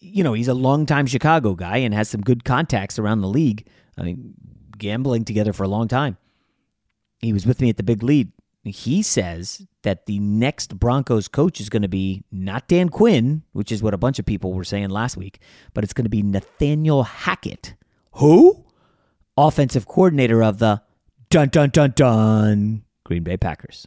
You 0.00 0.22
know, 0.22 0.32
he's 0.32 0.48
a 0.48 0.54
longtime 0.54 1.06
Chicago 1.06 1.54
guy 1.54 1.78
and 1.78 1.92
has 1.92 2.08
some 2.08 2.20
good 2.20 2.44
contacts 2.44 2.98
around 2.98 3.20
the 3.20 3.28
league. 3.28 3.66
I 3.96 4.02
mean, 4.02 4.34
gambling 4.76 5.24
together 5.24 5.52
for 5.52 5.64
a 5.64 5.68
long 5.68 5.88
time. 5.88 6.16
He 7.20 7.32
was 7.32 7.46
with 7.46 7.60
me 7.60 7.68
at 7.68 7.76
the 7.76 7.82
big 7.82 8.02
lead. 8.02 8.30
He 8.62 9.02
says 9.02 9.66
that 9.82 10.06
the 10.06 10.18
next 10.18 10.78
Broncos 10.78 11.26
coach 11.26 11.60
is 11.60 11.68
going 11.68 11.82
to 11.82 11.88
be 11.88 12.22
not 12.30 12.68
Dan 12.68 12.90
Quinn, 12.90 13.42
which 13.52 13.72
is 13.72 13.82
what 13.82 13.94
a 13.94 13.98
bunch 13.98 14.18
of 14.18 14.26
people 14.26 14.52
were 14.52 14.64
saying 14.64 14.90
last 14.90 15.16
week, 15.16 15.40
but 15.74 15.84
it's 15.84 15.92
going 15.92 16.04
to 16.04 16.10
be 16.10 16.22
Nathaniel 16.22 17.02
Hackett. 17.04 17.74
Who? 18.12 18.66
offensive 19.38 19.86
coordinator 19.86 20.42
of 20.42 20.58
the 20.58 20.82
dun 21.30 21.48
dun 21.48 21.70
dun 21.70 21.92
dun 21.94 22.82
Green 23.04 23.22
Bay 23.22 23.36
Packers. 23.36 23.86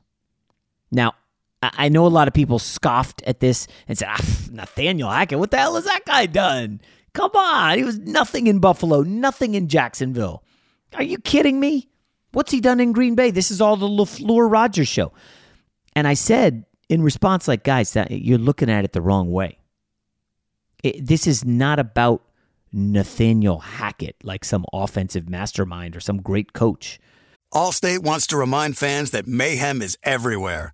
Now, 0.91 1.13
I 1.61 1.89
know 1.89 2.05
a 2.05 2.09
lot 2.09 2.27
of 2.27 2.33
people 2.33 2.59
scoffed 2.59 3.21
at 3.27 3.39
this 3.39 3.67
and 3.87 3.97
said, 3.97 4.07
ah, 4.09 4.25
Nathaniel 4.51 5.09
Hackett, 5.09 5.39
what 5.39 5.51
the 5.51 5.57
hell 5.57 5.75
has 5.75 5.85
that 5.85 6.05
guy 6.05 6.25
done? 6.25 6.81
Come 7.13 7.31
on. 7.35 7.77
He 7.77 7.83
was 7.83 7.99
nothing 7.99 8.47
in 8.47 8.59
Buffalo, 8.59 9.01
nothing 9.01 9.53
in 9.53 9.67
Jacksonville. 9.67 10.43
Are 10.93 11.03
you 11.03 11.17
kidding 11.19 11.59
me? 11.59 11.89
What's 12.31 12.51
he 12.51 12.61
done 12.61 12.79
in 12.79 12.93
Green 12.93 13.15
Bay? 13.15 13.31
This 13.31 13.51
is 13.51 13.61
all 13.61 13.75
the 13.75 13.87
LaFleur 13.87 14.49
Rodgers 14.51 14.87
show. 14.87 15.11
And 15.95 16.07
I 16.07 16.13
said 16.13 16.65
in 16.89 17.01
response, 17.01 17.47
like, 17.47 17.63
guys, 17.63 17.93
that 17.93 18.11
you're 18.11 18.37
looking 18.37 18.69
at 18.69 18.85
it 18.85 18.93
the 18.93 19.01
wrong 19.01 19.31
way. 19.31 19.59
It, 20.83 21.05
this 21.05 21.27
is 21.27 21.45
not 21.45 21.79
about 21.79 22.23
Nathaniel 22.73 23.59
Hackett, 23.59 24.15
like 24.23 24.45
some 24.45 24.65
offensive 24.73 25.29
mastermind 25.29 25.95
or 25.95 25.99
some 25.99 26.21
great 26.21 26.53
coach. 26.53 26.99
Allstate 27.53 27.99
wants 27.99 28.27
to 28.27 28.37
remind 28.37 28.77
fans 28.77 29.11
that 29.11 29.27
mayhem 29.27 29.81
is 29.81 29.97
everywhere, 30.03 30.73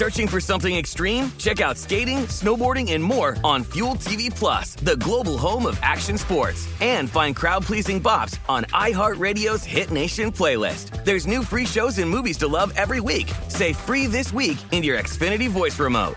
Searching 0.00 0.26
for 0.26 0.40
something 0.40 0.74
extreme? 0.74 1.30
Check 1.36 1.60
out 1.60 1.76
skating, 1.76 2.20
snowboarding, 2.20 2.92
and 2.92 3.04
more 3.04 3.36
on 3.44 3.64
Fuel 3.64 3.96
TV 3.96 4.34
Plus, 4.34 4.74
the 4.76 4.96
global 4.96 5.36
home 5.36 5.66
of 5.66 5.78
action 5.82 6.16
sports. 6.16 6.66
And 6.80 7.10
find 7.10 7.36
crowd-pleasing 7.36 8.02
bops 8.02 8.38
on 8.48 8.64
iHeartRadio's 8.72 9.62
Hit 9.62 9.90
Nation 9.90 10.32
playlist. 10.32 11.04
There's 11.04 11.26
new 11.26 11.42
free 11.42 11.66
shows 11.66 11.98
and 11.98 12.08
movies 12.08 12.38
to 12.38 12.48
love 12.48 12.72
every 12.76 13.00
week. 13.00 13.30
Say 13.48 13.74
free 13.74 14.06
this 14.06 14.32
week 14.32 14.56
in 14.70 14.82
your 14.82 14.98
Xfinity 14.98 15.50
voice 15.50 15.78
remote. 15.78 16.14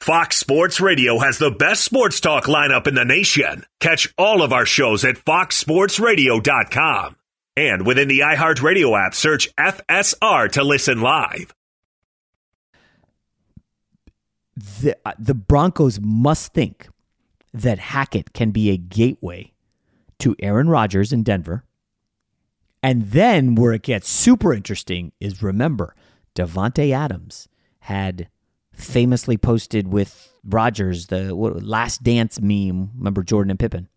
Fox 0.00 0.36
Sports 0.36 0.80
Radio 0.80 1.18
has 1.18 1.38
the 1.38 1.50
best 1.50 1.82
sports 1.82 2.20
talk 2.20 2.44
lineup 2.44 2.86
in 2.86 2.94
the 2.94 3.04
nation. 3.04 3.64
Catch 3.80 4.14
all 4.16 4.40
of 4.40 4.52
our 4.52 4.66
shows 4.66 5.04
at 5.04 5.16
foxsportsradio.com. 5.16 7.16
And 7.56 7.84
within 7.84 8.06
the 8.06 8.20
iHeartRadio 8.20 9.04
app, 9.04 9.16
search 9.16 9.52
FSR 9.56 10.52
to 10.52 10.62
listen 10.62 11.00
live. 11.00 11.52
The, 14.58 14.96
uh, 15.04 15.12
the 15.18 15.34
Broncos 15.34 16.00
must 16.00 16.52
think 16.52 16.88
that 17.54 17.78
Hackett 17.78 18.32
can 18.32 18.50
be 18.50 18.70
a 18.70 18.76
gateway 18.76 19.52
to 20.18 20.34
Aaron 20.40 20.68
Rodgers 20.68 21.12
in 21.12 21.22
Denver. 21.22 21.64
And 22.82 23.10
then 23.10 23.54
where 23.54 23.72
it 23.72 23.82
gets 23.82 24.08
super 24.08 24.52
interesting 24.52 25.12
is 25.20 25.42
remember, 25.42 25.94
Davante 26.34 26.92
Adams 26.92 27.48
had 27.80 28.28
famously 28.72 29.36
posted 29.36 29.88
with 29.88 30.32
Rodgers 30.44 31.06
the 31.06 31.34
last 31.34 32.02
dance 32.02 32.40
meme. 32.40 32.90
Remember 32.96 33.22
Jordan 33.22 33.50
and 33.50 33.58
Pippen? 33.60 33.88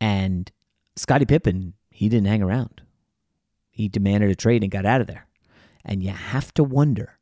And 0.00 0.50
Scottie 0.96 1.26
Pippen, 1.26 1.74
he 1.90 2.08
didn't 2.08 2.26
hang 2.28 2.42
around. 2.42 2.82
He 3.70 3.88
demanded 3.88 4.30
a 4.30 4.36
trade 4.36 4.62
and 4.62 4.70
got 4.70 4.86
out 4.86 5.00
of 5.00 5.06
there. 5.06 5.26
And 5.84 6.02
you 6.02 6.10
have 6.10 6.54
to 6.54 6.64
wonder 6.64 7.18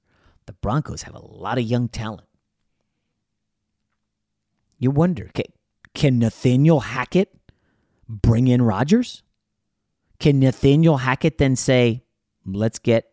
the 0.50 0.57
Broncos 0.61 1.02
have 1.02 1.14
a 1.14 1.25
lot 1.25 1.59
of 1.59 1.64
young 1.64 1.88
talent. 1.88 2.26
You 4.78 4.90
wonder 4.90 5.30
can, 5.95 6.19
Nathaniel 6.19 6.80
Hackett 6.80 7.33
bring 8.09 8.49
in 8.49 8.61
Rodgers? 8.61 9.23
Can 10.19 10.40
Nathaniel 10.40 10.97
Hackett 10.97 11.38
then 11.38 11.54
say, 11.54 12.02
let's 12.45 12.80
get 12.80 13.12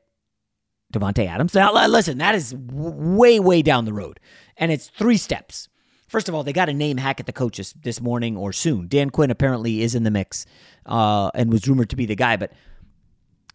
Davante 0.92 1.28
Adams. 1.28 1.54
Now, 1.54 1.72
listen, 1.86 2.18
that 2.18 2.34
is 2.34 2.56
way, 2.56 3.40
way 3.40 3.62
down 3.62 3.86
the 3.86 3.94
road, 3.94 4.20
and 4.56 4.72
it's 4.72 4.90
three 4.90 5.18
steps. 5.18 5.70
First 6.08 6.28
of 6.28 6.34
all, 6.34 6.44
they 6.44 6.54
got 6.54 6.66
to 6.66 6.74
name 6.74 6.98
Hackett 6.98 7.28
the 7.28 7.34
coach 7.34 7.58
this, 7.58 7.74
this 7.74 8.02
morning 8.02 8.36
or 8.36 8.52
soon. 8.52 8.88
Dan 8.88 9.12
Quinn 9.12 9.30
apparently 9.30 9.84
is 9.84 9.94
in 9.94 10.04
the 10.04 10.12
mix 10.12 10.48
uh, 10.88 11.30
and 11.36 11.52
was 11.52 11.68
rumored 11.68 11.92
to 11.92 11.96
be 11.98 12.08
the 12.08 12.16
guy, 12.16 12.36
but 12.36 12.52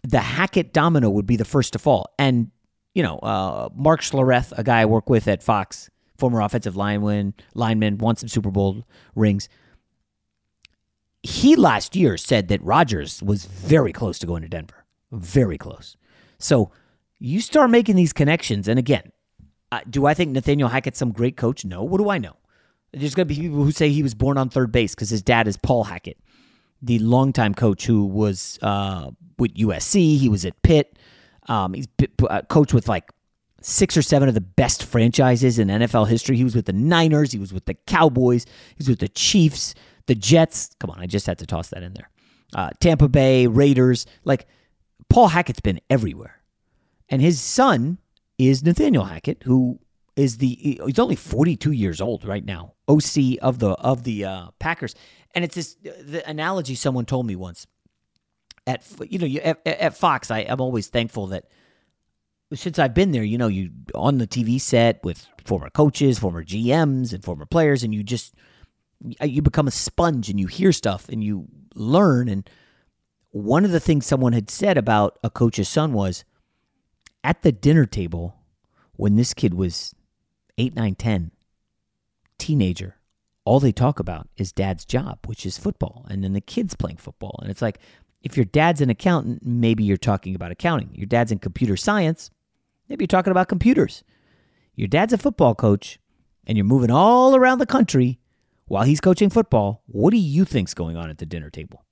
the 0.05 0.21
Hackett 0.21 0.73
domino 0.73 1.11
would 1.11 1.27
be 1.27 1.37
the 1.37 1.45
first 1.45 1.73
to 1.73 1.81
fall. 1.81 2.15
And 2.17 2.53
you 2.95 3.03
know, 3.03 3.19
uh, 3.19 3.69
Mark 3.75 4.01
Schlereth, 4.03 4.53
a 4.57 4.63
guy 4.63 4.81
I 4.83 4.85
work 4.87 5.09
with 5.09 5.27
at 5.29 5.43
Fox, 5.43 5.91
former 6.19 6.41
offensive 6.41 6.77
lineman, 6.77 7.35
lineman, 7.55 7.99
won 7.99 8.17
some 8.17 8.29
Super 8.29 8.51
Bowl 8.51 8.85
rings. 9.15 9.49
He 11.23 11.55
last 11.57 11.95
year 11.95 12.17
said 12.17 12.49
that 12.49 12.63
Rodgers 12.63 13.23
was 13.23 13.45
very 13.45 13.93
close 13.93 14.19
to 14.19 14.27
going 14.27 14.43
to 14.43 14.49
Denver, 14.49 14.85
very 15.13 15.57
close. 15.57 15.97
So 16.39 16.73
you 17.19 17.41
start 17.41 17.71
making 17.71 17.97
these 17.97 18.13
connections, 18.13 18.69
and 18.69 18.79
again, 18.79 19.13
Uh, 19.71 19.81
do 19.89 20.05
I 20.05 20.13
think 20.13 20.33
Nathaniel 20.33 20.69
Hackett's 20.69 20.99
some 20.99 21.13
great 21.13 21.35
coach? 21.39 21.65
No. 21.65 21.83
What 21.83 21.97
do 21.97 22.11
I 22.11 22.19
know? 22.19 22.37
There's 22.93 23.15
going 23.15 23.27
to 23.27 23.35
be 23.35 23.41
people 23.41 23.65
who 23.65 23.73
say 23.73 23.89
he 23.89 24.03
was 24.03 24.15
born 24.15 24.37
on 24.37 24.51
third 24.51 24.71
base 24.71 24.95
because 24.95 25.09
his 25.09 25.23
dad 25.23 25.49
is 25.49 25.57
Paul 25.57 25.85
Hackett, 25.85 26.19
the 26.83 26.99
longtime 26.99 27.55
coach 27.55 27.87
who 27.87 28.05
was 28.05 28.59
uh, 28.61 29.13
with 29.39 29.55
USC. 29.55 30.19
He 30.19 30.29
was 30.29 30.45
at 30.45 30.61
Pitt. 30.63 30.99
Um, 31.49 31.75
he's 31.75 31.89
uh, 32.29 32.43
coached 32.43 32.75
with 32.75 32.89
like 32.89 33.11
six 33.61 33.97
or 33.97 34.03
seven 34.03 34.29
of 34.29 34.35
the 34.35 34.41
best 34.41 34.85
franchises 34.85 35.59
in 35.59 35.69
NFL 35.69 36.09
history. 36.09 36.37
He 36.37 36.45
was 36.45 36.55
with 36.55 36.67
the 36.67 36.73
Niners. 36.73 37.33
He 37.33 37.39
was 37.39 37.53
with 37.53 37.65
the 37.65 37.75
Cowboys. 37.75 38.45
He 38.45 38.77
was 38.79 38.89
with 38.89 38.99
the 38.99 39.09
Chiefs, 39.09 39.75
the 40.07 40.15
Jets. 40.15 40.71
Come 40.79 40.91
on, 40.91 41.01
I 41.01 41.07
just 41.07 41.27
had 41.27 41.39
to 41.39 41.47
toss 41.47 41.69
that 41.69 41.83
in 41.83 41.95
there. 41.95 42.11
Uh, 42.55 42.71
Tampa 42.81 43.09
Bay, 43.09 43.47
Raiders. 43.47 44.07
Like 44.25 44.47
Paul 45.09 45.29
Hackett's 45.29 45.61
been 45.61 45.81
everywhere. 45.89 46.43
And 47.09 47.21
his 47.21 47.41
son 47.41 47.99
is 48.39 48.63
Nathaniel 48.63 49.05
Hackett, 49.05 49.43
who 49.45 49.79
is 50.17 50.39
the 50.39 50.81
he's 50.85 50.99
only 50.99 51.17
42 51.17 51.73
years 51.73 52.01
old 52.01 52.25
right 52.25 52.45
now, 52.45 52.75
OC 52.89 53.39
of 53.41 53.59
the 53.59 53.71
of 53.79 54.05
the 54.05 54.25
uh, 54.25 54.49
Packers. 54.59 54.95
And 55.35 55.45
it's 55.45 55.55
this 55.55 55.75
the 55.75 56.23
analogy 56.29 56.75
someone 56.75 57.05
told 57.05 57.27
me 57.27 57.37
once. 57.37 57.67
At 58.67 58.87
you 59.09 59.19
know, 59.19 59.27
you, 59.27 59.41
at, 59.41 59.67
at 59.67 59.97
Fox, 59.97 60.31
I, 60.31 60.41
I'm 60.41 60.61
always 60.61 60.89
thankful 60.89 61.29
that 61.29 61.47
since 62.55 62.79
I've 62.79 62.95
been 62.95 63.13
there, 63.13 63.25
you 63.25 63.39
know, 63.39 63.49
you 63.49 63.71
on 63.95 64.19
the 64.19 64.27
TV 64.27 64.61
set 64.61 65.03
with 65.03 65.27
former 65.45 65.71
coaches, 65.71 66.19
former 66.19 66.45
GMs, 66.45 67.13
and 67.13 67.25
former 67.25 67.47
players, 67.47 67.83
and 67.83 67.95
you 67.95 68.03
just 68.03 68.35
you 69.21 69.43
become 69.43 69.67
a 69.67 69.73
sponge 69.73 70.29
and 70.29 70.39
you 70.39 70.47
hear 70.47 70.73
stuff 70.73 71.09
and 71.09 71.25
you 71.25 71.47
learn. 71.75 72.29
And 72.29 72.49
one 73.31 73.65
of 73.65 73.73
the 73.73 73.81
things 73.81 74.07
someone 74.07 74.33
had 74.33 74.51
said 74.51 74.79
about 74.79 75.19
a 75.25 75.31
coach's 75.31 75.69
son 75.69 75.93
was 75.93 76.25
at 77.25 77.43
the 77.43 77.53
dinner 77.53 77.87
table 77.87 78.37
when 78.93 79.17
this 79.17 79.35
kid 79.35 79.55
was 79.55 79.95
eight, 80.59 80.75
nine, 80.75 80.95
ten, 80.95 81.33
teenager, 82.39 82.97
all 83.45 83.59
they 83.59 83.73
talk 83.73 83.99
about 83.99 84.29
is 84.37 84.53
dad's 84.53 84.85
job, 84.85 85.19
which 85.27 85.45
is 85.47 85.59
football, 85.59 86.07
and 86.09 86.23
then 86.23 86.33
the 86.33 86.41
kids 86.41 86.77
playing 86.77 86.99
football. 86.99 87.39
And 87.43 87.51
it's 87.51 87.63
like, 87.63 87.79
if 88.23 88.37
your 88.37 88.45
dad's 88.45 88.81
an 88.81 88.91
accountant, 88.91 89.45
maybe 89.45 89.85
you're 89.85 89.97
talking 89.97 90.35
about 90.35 90.53
accounting. 90.53 90.91
Your 90.95 91.07
dad's 91.07 91.33
in 91.33 91.39
computer 91.39 91.77
science, 91.77 92.31
maybe 92.89 93.03
you're 93.03 93.09
talking 93.09 93.31
about 93.31 93.49
computers. 93.49 94.05
Your 94.75 94.89
dad's 94.89 95.13
a 95.13 95.19
football 95.19 95.55
coach, 95.55 95.99
and 96.47 96.57
you're 96.57 96.65
moving 96.65 96.91
all 96.91 97.37
around 97.37 97.59
the 97.59 97.67
country 97.67 98.19
while 98.67 98.85
he's 98.85 99.01
coaching 99.01 99.29
football. 99.29 99.83
What 99.87 100.13
do 100.13 100.17
you 100.17 100.45
think's 100.45 100.75
going 100.75 100.97
on 100.97 101.11
at 101.11 101.19
the 101.19 101.27
dinner 101.27 101.51
table? 101.51 101.85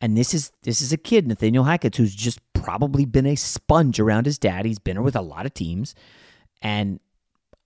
And 0.00 0.16
this 0.16 0.34
is 0.34 0.52
this 0.62 0.80
is 0.80 0.92
a 0.92 0.96
kid, 0.96 1.26
Nathaniel 1.26 1.64
Hackett, 1.64 1.96
who's 1.96 2.14
just 2.14 2.40
probably 2.52 3.04
been 3.04 3.26
a 3.26 3.36
sponge 3.36 3.98
around 3.98 4.26
his 4.26 4.38
dad. 4.38 4.64
He's 4.64 4.78
been 4.78 5.02
with 5.02 5.16
a 5.16 5.20
lot 5.22 5.46
of 5.46 5.54
teams. 5.54 5.94
And 6.62 7.00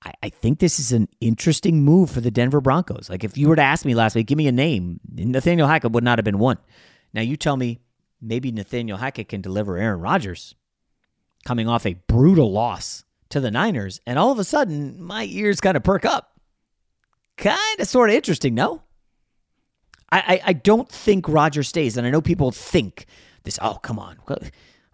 I, 0.02 0.12
I 0.24 0.28
think 0.28 0.58
this 0.58 0.78
is 0.78 0.92
an 0.92 1.08
interesting 1.20 1.84
move 1.84 2.10
for 2.10 2.20
the 2.20 2.30
Denver 2.30 2.60
Broncos. 2.60 3.10
Like, 3.10 3.24
if 3.24 3.36
you 3.36 3.48
were 3.48 3.56
to 3.56 3.62
ask 3.62 3.84
me 3.84 3.94
last 3.94 4.14
week, 4.14 4.26
give 4.26 4.38
me 4.38 4.48
a 4.48 4.52
name, 4.52 5.00
Nathaniel 5.12 5.68
Hackett 5.68 5.92
would 5.92 6.04
not 6.04 6.18
have 6.18 6.24
been 6.24 6.38
one. 6.38 6.58
Now, 7.12 7.22
you 7.22 7.36
tell 7.36 7.56
me 7.56 7.80
maybe 8.20 8.52
Nathaniel 8.52 8.98
Hackett 8.98 9.28
can 9.28 9.40
deliver 9.40 9.76
Aaron 9.76 10.00
Rodgers 10.00 10.54
coming 11.44 11.68
off 11.68 11.86
a 11.86 11.94
brutal 12.06 12.50
loss 12.52 13.04
to 13.30 13.40
the 13.40 13.50
Niners, 13.50 14.00
and 14.06 14.18
all 14.18 14.32
of 14.32 14.38
a 14.38 14.44
sudden, 14.44 15.02
my 15.02 15.24
ears 15.24 15.60
kind 15.60 15.76
of 15.76 15.82
perk 15.82 16.04
up. 16.04 16.40
Kind 17.36 17.80
of 17.80 17.86
sort 17.86 18.10
of 18.10 18.16
interesting, 18.16 18.54
no? 18.54 18.82
I, 20.10 20.18
I, 20.18 20.40
I 20.46 20.52
don't 20.54 20.88
think 20.88 21.28
Rodgers 21.28 21.68
stays, 21.68 21.96
and 21.96 22.06
I 22.06 22.10
know 22.10 22.22
people 22.22 22.50
think 22.50 23.06
this, 23.44 23.58
oh, 23.62 23.74
come 23.74 23.98
on. 23.98 24.18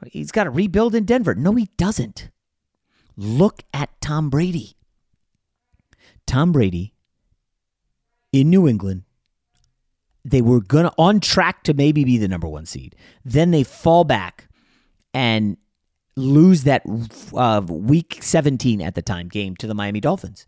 He's 0.07 0.33
got 0.33 0.45
to 0.45 0.50
rebuild 0.50 0.95
in 0.95 1.04
Denver. 1.04 1.35
No, 1.35 1.52
he 1.54 1.71
doesn't. 1.76 2.31
Look 3.16 3.62
at 3.73 4.00
Tom 4.00 4.28
Brady. 4.28 4.76
Tom 6.26 6.52
Brady 6.52 6.95
in 8.33 8.50
New 8.50 8.66
England, 8.66 9.04
they 10.25 10.43
were 10.43 10.60
gonna 10.60 10.93
on 10.99 11.21
track 11.21 11.63
to 11.65 11.75
maybe 11.75 12.04
be 12.04 12.19
the 12.19 12.28
number 12.28 12.49
one 12.49 12.67
seed. 12.67 12.95
Then 13.25 13.50
they 13.50 13.63
fall 13.63 14.04
back 14.04 14.49
and 15.13 15.56
lose 16.17 16.65
that 16.65 16.82
uh, 17.34 17.63
week 17.67 18.19
17 18.21 18.80
at 18.80 18.95
the 18.95 19.02
time 19.02 19.28
game 19.28 19.56
to 19.56 19.67
the 19.67 19.75
Miami 19.75 20.00
Dolphins. 20.00 20.47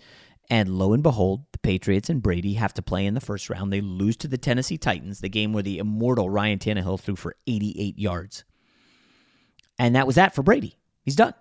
And 0.48 0.78
lo 0.78 0.92
and 0.92 1.02
behold, 1.02 1.44
the 1.50 1.58
Patriots 1.58 2.08
and 2.08 2.22
Brady 2.22 2.54
have 2.54 2.72
to 2.74 2.82
play 2.82 3.04
in 3.04 3.14
the 3.14 3.20
first 3.20 3.50
round. 3.50 3.72
They 3.72 3.80
lose 3.80 4.16
to 4.18 4.28
the 4.28 4.38
Tennessee 4.38 4.78
Titans, 4.78 5.20
the 5.20 5.28
game 5.28 5.52
where 5.52 5.62
the 5.62 5.78
immortal 5.78 6.30
Ryan 6.30 6.60
Tannehill 6.60 7.00
threw 7.00 7.16
for 7.16 7.34
88 7.48 7.98
yards. 7.98 8.44
And 9.76 9.96
that 9.96 10.06
was 10.06 10.14
that 10.14 10.36
for 10.36 10.42
Brady. 10.42 10.76
He's 11.02 11.16
done 11.16 11.34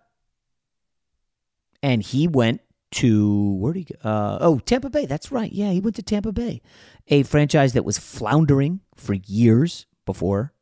and 1.86 2.02
he 2.02 2.28
went 2.28 2.62
to 2.95 3.53
where 3.55 3.73
did 3.73 3.88
he 3.88 3.93
go? 3.93 4.10
Uh, 4.10 4.38
oh, 4.39 4.60
Tampa 4.60 4.89
Bay. 4.89 5.05
That's 5.05 5.31
right. 5.31 5.51
Yeah, 5.51 5.71
he 5.71 5.81
went 5.81 5.97
to 5.97 6.03
Tampa 6.03 6.31
Bay, 6.31 6.62
a 7.08 7.23
franchise 7.23 7.73
that 7.73 7.84
was 7.84 7.97
floundering 7.97 8.79
for 8.95 9.13
years 9.13 9.86
before 10.05 10.53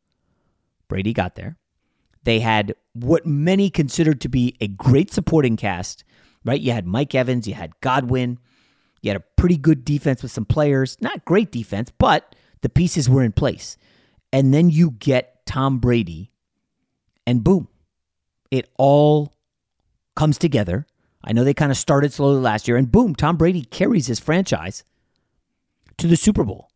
Brady 0.87 1.13
got 1.13 1.35
there. 1.35 1.57
They 2.23 2.39
had 2.39 2.73
what 2.93 3.25
many 3.25 3.69
considered 3.69 4.19
to 4.21 4.29
be 4.29 4.55
a 4.59 4.67
great 4.67 5.11
supporting 5.11 5.57
cast, 5.57 6.03
right? 6.43 6.59
You 6.59 6.71
had 6.71 6.87
Mike 6.87 7.13
Evans, 7.13 7.47
you 7.47 7.53
had 7.53 7.79
Godwin, 7.81 8.39
you 9.01 9.11
had 9.11 9.17
a 9.17 9.23
pretty 9.35 9.57
good 9.57 9.85
defense 9.85 10.23
with 10.23 10.31
some 10.31 10.45
players. 10.45 10.97
Not 11.01 11.25
great 11.25 11.51
defense, 11.51 11.91
but 11.97 12.35
the 12.61 12.69
pieces 12.69 13.09
were 13.09 13.23
in 13.23 13.33
place. 13.33 13.77
And 14.31 14.53
then 14.53 14.71
you 14.71 14.91
get 14.91 15.45
Tom 15.45 15.77
Brady, 15.77 16.31
and 17.27 17.43
boom, 17.43 17.67
it 18.49 18.69
all 18.77 19.33
comes 20.15 20.39
together 20.39 20.87
I 21.23 21.33
know 21.33 21.43
they 21.43 21.53
kind 21.53 21.71
of 21.71 21.77
started 21.77 22.12
slowly 22.12 22.41
last 22.41 22.67
year, 22.67 22.77
and 22.77 22.91
boom, 22.91 23.15
Tom 23.15 23.38
Brady 23.38 23.63
carries 23.63 24.07
his 24.07 24.19
franchise 24.19 24.83
to 25.97 26.07
the 26.07 26.17
Super 26.17 26.43
Bowl. 26.43 26.69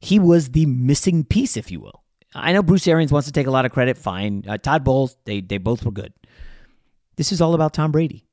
He 0.00 0.18
was 0.18 0.50
the 0.50 0.66
missing 0.66 1.24
piece, 1.24 1.56
if 1.56 1.70
you 1.70 1.80
will. 1.80 2.02
I 2.34 2.52
know 2.52 2.62
Bruce 2.62 2.88
Arians 2.88 3.12
wants 3.12 3.26
to 3.26 3.32
take 3.32 3.46
a 3.46 3.50
lot 3.50 3.64
of 3.64 3.72
credit. 3.72 3.96
Fine. 3.96 4.44
Uh, 4.48 4.58
Todd 4.58 4.82
Bowles, 4.82 5.16
they, 5.24 5.40
they 5.40 5.58
both 5.58 5.84
were 5.84 5.92
good. 5.92 6.12
This 7.16 7.30
is 7.30 7.40
all 7.40 7.54
about 7.54 7.72
Tom 7.72 7.92
Brady. 7.92 8.26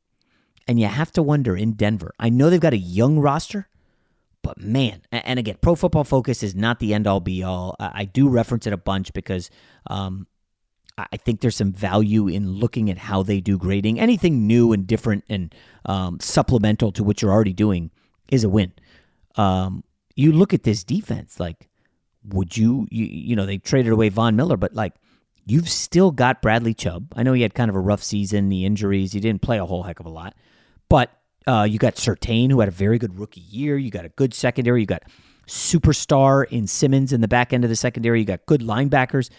And 0.67 0.79
you 0.79 0.87
have 0.87 1.11
to 1.13 1.23
wonder 1.23 1.55
in 1.55 1.73
Denver. 1.73 2.11
I 2.19 2.29
know 2.29 2.49
they've 2.49 2.59
got 2.59 2.73
a 2.73 2.77
young 2.77 3.19
roster, 3.19 3.69
but 4.41 4.59
man, 4.59 5.01
and 5.11 5.37
again, 5.37 5.57
Pro 5.61 5.75
Football 5.75 6.03
Focus 6.03 6.41
is 6.41 6.55
not 6.55 6.79
the 6.79 6.93
end 6.93 7.05
all 7.05 7.19
be 7.19 7.43
all. 7.43 7.75
I 7.79 8.05
do 8.05 8.27
reference 8.27 8.65
it 8.65 8.73
a 8.73 8.77
bunch 8.77 9.13
because 9.13 9.51
um, 9.87 10.27
I 11.11 11.17
think 11.17 11.41
there's 11.41 11.55
some 11.55 11.71
value 11.71 12.27
in 12.27 12.51
looking 12.51 12.89
at 12.89 12.97
how 12.97 13.23
they 13.23 13.39
do 13.39 13.57
grading. 13.57 13.99
Anything 13.99 14.47
new 14.47 14.73
and 14.73 14.85
different 14.85 15.23
and 15.29 15.53
um, 15.85 16.19
supplemental 16.19 16.91
to 16.93 17.03
what 17.03 17.21
you're 17.21 17.31
already 17.31 17.53
doing 17.53 17.91
is 18.29 18.43
a 18.43 18.49
win. 18.49 18.73
Um, 19.35 19.83
you 20.15 20.31
look 20.31 20.53
at 20.53 20.63
this 20.63 20.83
defense, 20.83 21.39
like, 21.39 21.69
would 22.23 22.55
you, 22.55 22.87
you, 22.91 23.05
you 23.05 23.35
know, 23.35 23.45
they 23.45 23.57
traded 23.57 23.91
away 23.91 24.09
Von 24.09 24.35
Miller, 24.35 24.57
but 24.57 24.73
like, 24.73 24.93
you've 25.45 25.69
still 25.69 26.11
got 26.11 26.41
Bradley 26.41 26.73
Chubb. 26.73 27.13
I 27.15 27.23
know 27.23 27.33
he 27.33 27.41
had 27.41 27.53
kind 27.53 27.69
of 27.69 27.75
a 27.75 27.79
rough 27.79 28.03
season, 28.03 28.49
the 28.49 28.65
injuries, 28.65 29.13
he 29.13 29.19
didn't 29.19 29.41
play 29.41 29.57
a 29.57 29.65
whole 29.65 29.83
heck 29.83 29.99
of 29.99 30.05
a 30.05 30.09
lot, 30.09 30.35
but 30.89 31.11
uh, 31.47 31.65
you 31.69 31.79
got 31.79 31.95
Surtain, 31.95 32.51
who 32.51 32.59
had 32.59 32.69
a 32.69 32.71
very 32.71 32.97
good 32.97 33.17
rookie 33.17 33.41
year. 33.41 33.77
You 33.77 33.89
got 33.89 34.05
a 34.05 34.09
good 34.09 34.33
secondary. 34.33 34.81
You 34.81 34.87
got 34.87 35.03
superstar 35.47 36.45
in 36.49 36.67
Simmons 36.67 37.11
in 37.11 37.21
the 37.21 37.27
back 37.27 37.51
end 37.51 37.63
of 37.63 37.69
the 37.69 37.75
secondary. 37.75 38.19
You 38.19 38.25
got 38.25 38.45
good 38.45 38.61
linebackers. 38.61 39.29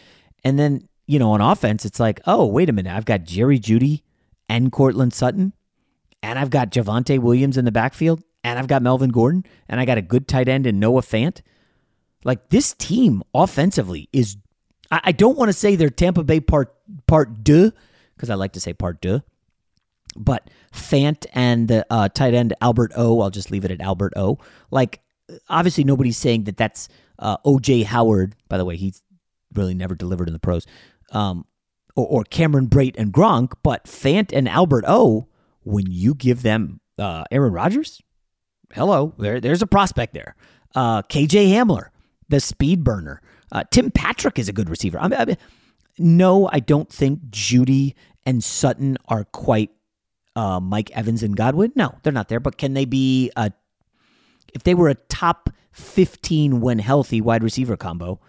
And 0.45 0.59
then 0.59 0.89
you 1.07 1.19
know, 1.19 1.33
on 1.33 1.41
offense, 1.41 1.85
it's 1.85 2.01
like, 2.01 2.21
oh, 2.27 2.47
wait 2.47 2.69
a 2.69 2.73
minute. 2.73 2.95
I've 2.95 3.05
got 3.05 3.25
Jerry 3.25 3.59
Jeudy 3.59 4.03
and 4.49 4.71
Courtland 4.71 5.13
Sutton, 5.13 5.53
and 6.23 6.39
I've 6.39 6.51
got 6.51 6.71
Javonte 6.71 7.19
Williams 7.19 7.57
in 7.57 7.65
the 7.65 7.73
backfield, 7.73 8.23
and 8.45 8.59
I've 8.59 8.69
got 8.69 8.83
Melvin 8.83 9.11
Gordon, 9.11 9.45
and 9.69 9.81
I 9.81 9.85
got 9.85 9.99
a 9.99 10.03
good 10.03 10.29
tight 10.29 10.49
end 10.49 10.67
in 10.67 10.79
Noah 10.79 11.03
Fant. 11.03 11.41
Like 12.25 12.51
this 12.51 12.75
team 12.75 13.23
offensively 13.35 14.09
is, 14.13 14.37
I, 14.91 15.01
I 15.05 15.13
don't 15.13 15.37
want 15.37 15.49
to 15.49 15.53
say 15.53 15.75
they're 15.75 15.91
Tampa 15.91 16.23
Bay 16.23 16.41
part 16.41 16.75
part 17.07 17.43
deux 17.43 17.73
because 18.15 18.31
I 18.31 18.35
like 18.35 18.53
to 18.53 18.61
say 18.61 18.73
part 18.73 19.01
deux, 19.01 19.23
but 20.17 20.49
Fant 20.73 21.27
and 21.35 21.67
the 21.67 21.85
uh, 21.91 22.09
tight 22.09 22.35
end 22.35 22.55
Albert 22.61 22.93
O. 22.97 23.21
I'll 23.21 23.31
just 23.31 23.51
leave 23.51 23.65
it 23.65 23.73
at 23.73 23.81
Albert 23.81 24.13
O. 24.17 24.39
Like 24.71 25.01
obviously 25.49 25.85
nobody's 25.85 26.17
saying 26.17 26.45
that 26.45 26.57
that's 26.57 26.89
uh, 27.19 27.39
OJ 27.39 27.85
Howard. 27.85 28.35
By 28.49 28.59
the 28.59 28.65
way, 28.65 28.77
he's 28.77 29.03
really 29.55 29.75
never 29.75 29.95
delivered 29.95 30.29
in 30.29 30.33
the 30.33 30.39
pros 30.39 30.67
um, 31.13 31.45
or, 31.95 32.07
or, 32.07 32.25
Cameron 32.25 32.69
Brate 32.69 32.95
and 32.97 33.13
Gronk, 33.13 33.53
but 33.63 33.85
Fant 33.85 34.33
and 34.33 34.49
Albert 34.49 34.85
O, 34.89 35.29
when 35.63 35.85
you 35.91 36.15
give 36.15 36.43
them 36.43 36.81
uh, 36.99 37.25
Aaron 37.31 37.53
Rodgers, 37.53 38.01
hello, 38.73 39.15
there, 39.19 39.41
there's 39.41 39.63
a 39.63 39.67
prospect 39.67 40.15
there. 40.15 40.35
Uh, 40.75 41.03
KJ 41.03 41.49
Hamler, 41.49 41.89
the 42.29 42.41
speed 42.41 42.83
burner. 42.83 43.21
Uh, 43.53 43.65
Tim 43.71 43.91
Patrick 43.91 44.39
is 44.39 44.49
a 44.49 44.53
good 44.53 44.71
receiver. 44.71 44.99
I 44.99 45.09
mean, 45.09 45.21
I 45.21 45.25
mean, 45.27 45.37
no, 45.99 46.49
I 46.51 46.61
don't 46.61 46.91
think 46.91 47.21
Jeudy 47.31 47.95
and 48.25 48.43
Sutton 48.43 48.97
are 49.09 49.25
quite 49.25 49.71
uh, 50.35 50.61
Mike 50.61 50.91
Evans 50.93 51.23
and 51.23 51.37
Godwin. 51.37 51.73
No, 51.75 51.95
they're 52.03 52.13
not 52.13 52.29
there. 52.29 52.41
But 52.41 52.57
can 52.57 52.75
they 52.75 52.85
be 52.85 53.31
a? 53.37 53.53
If 54.55 54.63
they 54.63 54.75
were 54.75 54.89
a 54.89 54.95
top 54.95 55.51
fifteen 55.73 56.61
when 56.61 56.79
healthy 56.79 57.21
wide 57.21 57.43
receiver 57.43 57.77
combo, 57.77 58.21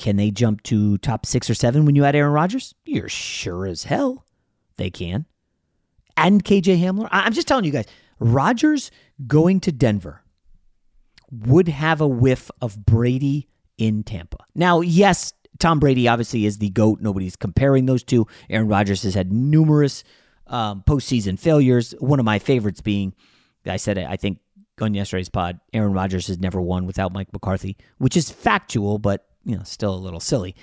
can 0.00 0.16
they 0.16 0.30
jump 0.30 0.62
to 0.62 0.96
top 0.98 1.26
six 1.26 1.50
or 1.50 1.54
seven 1.54 1.84
when 1.84 1.94
you 1.94 2.06
add 2.06 2.16
Aaron 2.16 2.32
Rodgers? 2.32 2.74
You're 2.86 3.10
sure 3.10 3.66
as 3.66 3.84
hell 3.84 4.24
they 4.78 4.90
can. 4.90 5.26
And 6.16 6.42
KJ 6.42 6.80
Hamler. 6.80 7.08
I'm 7.12 7.34
just 7.34 7.46
telling 7.46 7.66
you 7.66 7.70
guys, 7.70 7.84
Rodgers 8.18 8.90
going 9.26 9.60
to 9.60 9.70
Denver 9.70 10.22
would 11.30 11.68
have 11.68 12.00
a 12.00 12.08
whiff 12.08 12.50
of 12.62 12.84
Brady 12.84 13.48
in 13.76 14.02
Tampa. 14.02 14.38
Now, 14.54 14.80
yes, 14.80 15.34
Tom 15.58 15.78
Brady 15.78 16.08
obviously 16.08 16.46
is 16.46 16.58
the 16.58 16.70
GOAT. 16.70 17.00
Nobody's 17.02 17.36
comparing 17.36 17.84
those 17.84 18.02
two. 18.02 18.26
Aaron 18.48 18.68
Rodgers 18.68 19.02
has 19.02 19.14
had 19.14 19.30
numerous 19.30 20.02
um, 20.46 20.82
postseason 20.86 21.38
failures. 21.38 21.94
One 21.98 22.18
of 22.18 22.24
my 22.24 22.38
favorites 22.38 22.80
being, 22.80 23.14
I 23.66 23.76
said 23.76 23.98
I 23.98 24.16
think 24.16 24.38
on 24.80 24.94
yesterday's 24.94 25.28
pod, 25.28 25.60
Aaron 25.74 25.92
Rodgers 25.92 26.26
has 26.28 26.38
never 26.38 26.58
won 26.60 26.86
without 26.86 27.12
Mike 27.12 27.32
McCarthy, 27.34 27.76
which 27.98 28.16
is 28.16 28.30
factual, 28.30 28.98
but 28.98 29.26
you 29.44 29.56
know, 29.56 29.62
still 29.64 29.94
a 29.94 29.96
little 29.96 30.20
silly. 30.20 30.54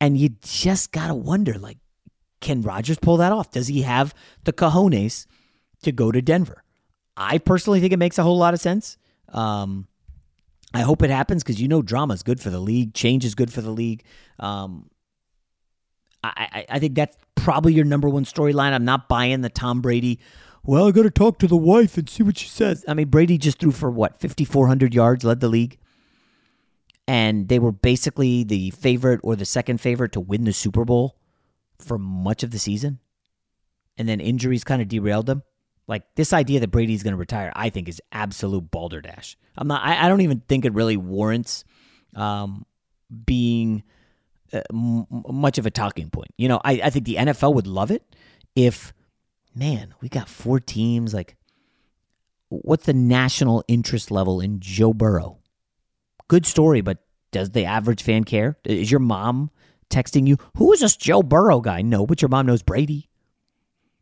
And 0.00 0.16
you 0.16 0.30
just 0.42 0.92
gotta 0.92 1.14
wonder, 1.14 1.54
like, 1.54 1.78
can 2.40 2.62
Rodgers 2.62 2.98
pull 2.98 3.16
that 3.16 3.32
off? 3.32 3.50
Does 3.50 3.66
he 3.66 3.82
have 3.82 4.14
the 4.44 4.52
cojones 4.52 5.26
to 5.82 5.92
go 5.92 6.12
to 6.12 6.22
Denver? 6.22 6.62
I 7.16 7.38
personally 7.38 7.80
think 7.80 7.92
it 7.92 7.98
makes 7.98 8.18
a 8.18 8.22
whole 8.22 8.38
lot 8.38 8.54
of 8.54 8.60
sense. 8.60 8.96
Um, 9.30 9.88
I 10.72 10.80
hope 10.80 11.02
it 11.02 11.10
happens 11.10 11.42
because 11.42 11.60
you 11.60 11.66
know 11.66 11.82
drama 11.82 12.14
is 12.14 12.22
good 12.22 12.40
for 12.40 12.50
the 12.50 12.60
league, 12.60 12.94
change 12.94 13.24
is 13.24 13.34
good 13.34 13.52
for 13.52 13.60
the 13.60 13.70
league. 13.70 14.04
Um, 14.38 14.88
I, 16.22 16.48
I, 16.52 16.66
I 16.76 16.78
think 16.78 16.94
that's 16.94 17.16
probably 17.34 17.72
your 17.72 17.84
number 17.84 18.08
one 18.08 18.24
storyline. 18.24 18.72
I'm 18.72 18.84
not 18.84 19.08
buying 19.08 19.40
the 19.40 19.48
Tom 19.48 19.80
Brady. 19.80 20.20
Well, 20.62 20.86
I 20.86 20.90
got 20.90 21.04
to 21.04 21.10
talk 21.10 21.38
to 21.38 21.46
the 21.46 21.56
wife 21.56 21.96
and 21.96 22.08
see 22.08 22.22
what 22.22 22.38
she 22.38 22.48
says. 22.48 22.84
I 22.86 22.94
mean, 22.94 23.08
Brady 23.08 23.38
just 23.38 23.58
threw 23.58 23.70
for 23.70 23.90
what 23.90 24.20
5,400 24.20 24.94
yards, 24.94 25.24
led 25.24 25.40
the 25.40 25.48
league, 25.48 25.78
and 27.08 27.48
they 27.48 27.58
were 27.58 27.72
basically 27.72 28.44
the 28.44 28.68
favorite 28.70 29.20
or 29.24 29.34
the 29.34 29.46
second 29.46 29.80
favorite 29.80 30.12
to 30.12 30.20
win 30.20 30.44
the 30.44 30.52
Super 30.52 30.84
Bowl 30.84 31.16
for 31.78 31.98
much 31.98 32.42
of 32.42 32.50
the 32.50 32.58
season, 32.58 33.00
and 33.96 34.06
then 34.06 34.20
injuries 34.20 34.62
kind 34.62 34.82
of 34.82 34.88
derailed 34.88 35.24
them. 35.24 35.42
Like 35.86 36.02
this 36.16 36.34
idea 36.34 36.60
that 36.60 36.70
Brady's 36.70 37.02
going 37.02 37.14
to 37.14 37.18
retire, 37.18 37.50
I 37.56 37.70
think 37.70 37.88
is 37.88 38.02
absolute 38.12 38.70
balderdash. 38.70 39.38
I'm 39.56 39.66
not. 39.66 39.82
I, 39.82 40.04
I 40.04 40.08
don't 40.08 40.20
even 40.20 40.40
think 40.40 40.66
it 40.66 40.74
really 40.74 40.98
warrants 40.98 41.64
um, 42.14 42.66
being 43.24 43.84
uh, 44.52 44.60
m- 44.70 45.06
much 45.10 45.56
of 45.56 45.64
a 45.64 45.70
talking 45.70 46.10
point. 46.10 46.30
You 46.36 46.48
know, 46.48 46.60
I, 46.62 46.72
I 46.84 46.90
think 46.90 47.06
the 47.06 47.16
NFL 47.16 47.54
would 47.54 47.66
love 47.66 47.90
it 47.90 48.02
if, 48.54 48.92
man, 49.54 49.94
we 50.02 50.10
got 50.10 50.28
four 50.28 50.60
teams. 50.60 51.14
Like, 51.14 51.36
what's 52.50 52.84
the 52.84 52.92
national 52.92 53.64
interest 53.66 54.10
level 54.10 54.42
in 54.42 54.60
Joe 54.60 54.92
Burrow? 54.92 55.38
Good 56.28 56.46
story, 56.46 56.82
but 56.82 56.98
does 57.32 57.50
the 57.50 57.64
average 57.64 58.02
fan 58.02 58.24
care? 58.24 58.58
Is 58.64 58.90
your 58.90 59.00
mom 59.00 59.50
texting 59.90 60.26
you, 60.26 60.36
who 60.56 60.72
is 60.72 60.80
this 60.80 60.96
Joe 60.96 61.22
Burrow 61.22 61.60
guy? 61.60 61.82
No, 61.82 62.06
but 62.06 62.22
your 62.22 62.28
mom 62.28 62.46
knows 62.46 62.62
Brady. 62.62 63.08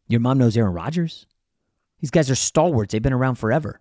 Your 0.08 0.20
mom 0.20 0.38
knows 0.38 0.56
Aaron 0.56 0.72
Rodgers. 0.74 1.26
These 2.00 2.10
guys 2.10 2.30
are 2.30 2.36
stalwarts. 2.36 2.92
They've 2.92 3.02
been 3.02 3.12
around 3.12 3.36
forever. 3.36 3.80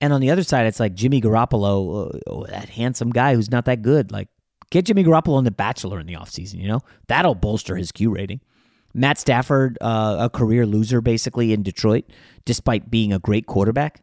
And 0.00 0.12
on 0.12 0.20
the 0.20 0.30
other 0.30 0.42
side, 0.42 0.66
it's 0.66 0.80
like 0.80 0.94
Jimmy 0.94 1.20
Garoppolo, 1.20 2.20
oh, 2.26 2.46
that 2.48 2.68
handsome 2.68 3.10
guy 3.10 3.34
who's 3.34 3.50
not 3.50 3.64
that 3.64 3.82
good. 3.82 4.12
Like, 4.12 4.28
get 4.70 4.84
Jimmy 4.84 5.04
Garoppolo 5.04 5.36
on 5.36 5.44
The 5.44 5.50
Bachelor 5.50 5.98
in 5.98 6.06
the 6.06 6.14
offseason, 6.14 6.60
you 6.60 6.68
know? 6.68 6.80
That'll 7.08 7.34
bolster 7.34 7.76
his 7.76 7.92
Q 7.92 8.10
rating. 8.10 8.40
Matt 8.92 9.18
Stafford, 9.18 9.78
uh, 9.80 10.16
a 10.20 10.30
career 10.30 10.66
loser 10.66 11.00
basically 11.00 11.52
in 11.52 11.62
Detroit, 11.62 12.04
despite 12.44 12.90
being 12.90 13.12
a 13.12 13.18
great 13.18 13.46
quarterback 13.46 14.02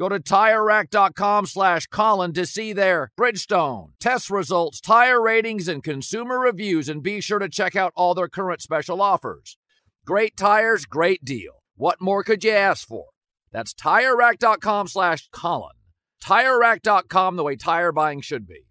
Go 0.00 0.08
to 0.08 0.18
TireRack.com 0.18 1.44
slash 1.44 1.86
Colin 1.88 2.32
to 2.32 2.46
see 2.46 2.72
their 2.72 3.12
Bridgestone, 3.20 3.90
test 4.00 4.30
results, 4.30 4.80
tire 4.80 5.20
ratings, 5.20 5.68
and 5.68 5.84
consumer 5.84 6.40
reviews, 6.40 6.88
and 6.88 7.02
be 7.02 7.20
sure 7.20 7.38
to 7.38 7.50
check 7.50 7.76
out 7.76 7.92
all 7.94 8.14
their 8.14 8.26
current 8.26 8.62
special 8.62 9.02
offers. 9.02 9.58
Great 10.06 10.38
tires, 10.38 10.86
great 10.86 11.22
deal. 11.22 11.52
What 11.76 12.00
more 12.00 12.24
could 12.24 12.42
you 12.42 12.52
ask 12.52 12.88
for? 12.88 13.08
That's 13.52 13.74
TireRack.com 13.74 14.88
slash 14.88 15.28
Colin. 15.32 15.76
TireRack.com, 16.24 17.36
the 17.36 17.44
way 17.44 17.56
tire 17.56 17.92
buying 17.92 18.22
should 18.22 18.48
be. 18.48 18.64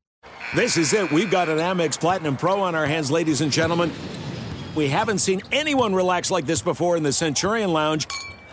This 0.55 0.77
is 0.77 0.93
it. 0.93 1.11
We've 1.11 1.29
got 1.29 1.47
an 1.47 1.59
Amex 1.59 1.99
Platinum 1.99 2.37
Pro 2.37 2.59
on 2.59 2.73
our 2.73 2.87
hands, 2.87 3.11
ladies 3.11 3.41
and 3.41 3.51
gentlemen. 3.51 3.91
We 4.75 4.87
haven't 4.87 5.19
seen 5.19 5.43
anyone 5.51 5.93
relax 5.93 6.31
like 6.31 6.47
this 6.47 6.63
before 6.63 6.97
in 6.97 7.03
the 7.03 7.13
Centurion 7.13 7.71
Lounge. 7.71 8.07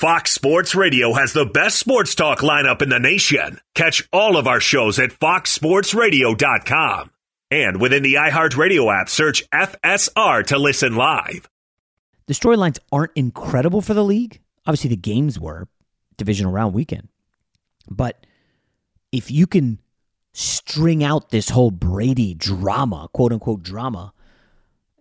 Fox 0.00 0.32
Sports 0.32 0.74
Radio 0.74 1.12
has 1.12 1.34
the 1.34 1.44
best 1.44 1.78
sports 1.78 2.14
talk 2.14 2.38
lineup 2.38 2.80
in 2.80 2.88
the 2.88 2.98
nation. 2.98 3.60
Catch 3.74 4.08
all 4.14 4.38
of 4.38 4.46
our 4.46 4.58
shows 4.58 4.98
at 4.98 5.10
foxsportsradio.com. 5.10 7.10
And 7.50 7.82
within 7.82 8.02
the 8.02 8.14
iHeartRadio 8.14 8.98
app, 8.98 9.10
search 9.10 9.46
FSR 9.50 10.46
to 10.46 10.58
listen 10.58 10.96
live. 10.96 11.50
The 12.28 12.32
storylines 12.32 12.78
aren't 12.90 13.12
incredible 13.14 13.82
for 13.82 13.92
the 13.92 14.02
league. 14.02 14.40
Obviously, 14.66 14.88
the 14.88 14.96
games 14.96 15.38
were 15.38 15.68
divisional 16.16 16.50
round 16.50 16.72
weekend. 16.72 17.08
But 17.86 18.24
if 19.12 19.30
you 19.30 19.46
can 19.46 19.80
string 20.32 21.04
out 21.04 21.28
this 21.28 21.50
whole 21.50 21.70
Brady 21.70 22.32
drama, 22.32 23.10
quote 23.12 23.34
unquote 23.34 23.62
drama, 23.62 24.14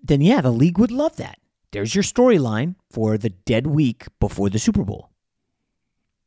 then 0.03 0.19
yeah, 0.19 0.41
the 0.41 0.51
league 0.51 0.77
would 0.77 0.91
love 0.91 1.15
that. 1.15 1.39
There's 1.71 1.93
your 1.93 2.03
storyline 2.03 2.75
for 2.89 3.17
the 3.17 3.29
dead 3.29 3.67
week 3.67 4.05
before 4.19 4.49
the 4.49 4.59
Super 4.59 4.83
Bowl. 4.83 5.09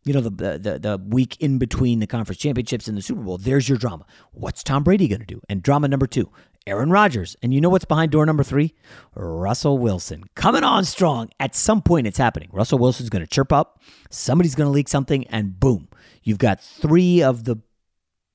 You 0.05 0.15
know, 0.15 0.21
the, 0.21 0.31
the 0.31 0.79
the 0.81 1.01
week 1.05 1.37
in 1.39 1.59
between 1.59 2.01
the 2.01 2.09
conference 2.09 2.41
championships 2.41 2.89
and 2.89 2.97
the 2.97 3.03
Super 3.03 3.23
Bowl. 3.23 3.39
There's 3.39 3.69
your 3.69 3.79
drama. 3.79 4.05
What's 4.33 4.65
Tom 4.65 4.83
Brady 4.83 5.07
going 5.07 5.21
to 5.21 5.27
do? 5.27 5.41
And 5.49 5.63
drama 5.63 5.87
number 5.87 6.09
two, 6.09 6.31
Aaron 6.67 6.91
Rodgers. 6.91 7.37
And 7.41 7.55
you 7.55 7.61
know 7.61 7.69
what's 7.69 7.85
behind 7.85 8.11
door 8.11 8.27
number 8.27 8.43
three? 8.43 8.75
Russell 9.15 9.79
Wilson 9.79 10.25
coming 10.35 10.65
on 10.65 10.85
strong. 10.85 11.31
At 11.39 11.55
some 11.55 11.83
point, 11.83 12.09
it's 12.09 12.19
happening. 12.19 12.49
Russell 12.53 12.79
Wilson's 12.81 13.11
going 13.11 13.25
to 13.25 13.31
chirp 13.31 13.53
up. 13.53 13.81
Somebody's 14.11 14.57
going 14.57 14.67
to 14.67 14.73
leak 14.73 14.89
something, 14.89 15.25
and 15.29 15.61
boom, 15.61 15.89
you've 16.25 16.39
got 16.39 16.61
three 16.61 17.23
of 17.23 17.45
the 17.45 17.57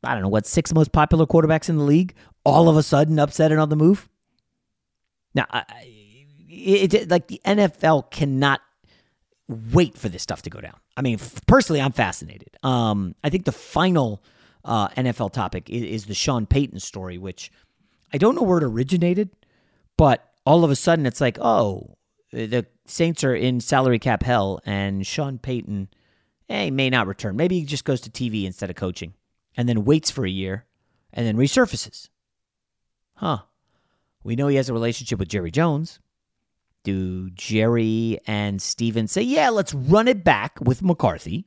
I 0.04 0.14
don't 0.14 0.24
know 0.24 0.30
what 0.30 0.46
six 0.46 0.74
most 0.74 0.94
popular 0.94 1.26
quarterbacks 1.26 1.68
in 1.68 1.78
the 1.78 1.84
league 1.84 2.14
all 2.46 2.70
of 2.70 2.78
a 2.78 2.84
sudden 2.84 3.20
upset 3.20 3.52
and 3.52 3.60
on 3.60 3.68
the 3.68 3.76
move. 3.76 4.08
Now, 5.36 5.46
it, 6.48 6.94
it, 6.94 7.10
like 7.10 7.28
the 7.28 7.42
NFL 7.46 8.12
cannot 8.12 8.62
wait 9.48 9.98
for 9.98 10.10
this 10.10 10.24
stuff 10.24 10.42
to 10.44 10.50
go 10.50 10.60
down. 10.60 10.76
I 10.96 11.02
mean, 11.02 11.20
personally, 11.46 11.82
I'm 11.82 11.92
fascinated. 11.92 12.58
Um, 12.64 13.16
I 13.24 13.30
think 13.30 13.46
the 13.46 13.52
final 13.52 14.24
uh, 14.66 14.90
NFL 14.90 15.34
topic 15.34 15.70
is, 15.70 15.84
is, 15.84 16.06
the 16.06 16.14
Sean 16.14 16.46
Payton 16.46 16.80
story, 16.80 17.18
which 17.18 17.52
I 18.12 18.18
don't 18.18 18.36
know 18.36 18.42
where 18.42 18.58
it 18.58 18.64
originated, 18.64 19.30
but 19.96 20.30
all 20.46 20.64
of 20.64 20.72
a 20.72 20.76
sudden 20.76 21.06
it's 21.06 21.22
like, 21.22 21.38
oh, 21.40 21.96
the 22.32 22.66
Saints 22.86 23.24
are 23.24 23.36
in 23.36 23.62
salary 23.62 24.00
cap 24.00 24.24
hell, 24.24 24.60
and 24.66 25.06
Sean 25.06 25.38
Payton, 25.38 25.90
eh, 26.50 26.70
may 26.70 26.90
not 26.90 27.08
return. 27.08 27.36
Maybe 27.36 27.60
he 27.60 27.66
just 27.66 27.86
goes 27.86 28.02
to 28.02 28.10
TV 28.10 28.46
instead 28.46 28.70
of 28.70 28.76
coaching, 28.76 29.14
and 29.56 29.70
then 29.70 29.86
waits 29.86 30.12
for 30.12 30.26
a 30.26 30.30
year, 30.30 30.66
and 31.14 31.26
then 31.26 31.38
resurfaces. 31.38 32.10
Huh. 33.16 33.40
We 34.24 34.36
know 34.36 34.48
he 34.48 34.58
has 34.58 34.70
a 34.70 34.74
relationship 34.74 35.20
with 35.20 35.30
Jerry 35.30 35.52
Jones 35.52 36.00
do 36.88 37.30
Jerry 37.32 38.18
and 38.28 38.62
Steven 38.62 39.10
say, 39.10 39.22
yeah, 39.22 39.50
let's 39.50 39.74
run 39.74 40.08
it 40.08 40.24
back 40.24 40.58
with 40.62 40.82
McCarthy. 40.82 41.46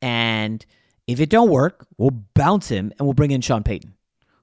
And 0.00 0.64
if 1.06 1.20
it 1.20 1.28
don't 1.28 1.50
work, 1.50 1.86
we'll 1.98 2.22
bounce 2.32 2.70
him 2.70 2.94
and 2.98 3.06
we'll 3.06 3.12
bring 3.12 3.30
in 3.30 3.42
Sean 3.42 3.62
Payton, 3.62 3.92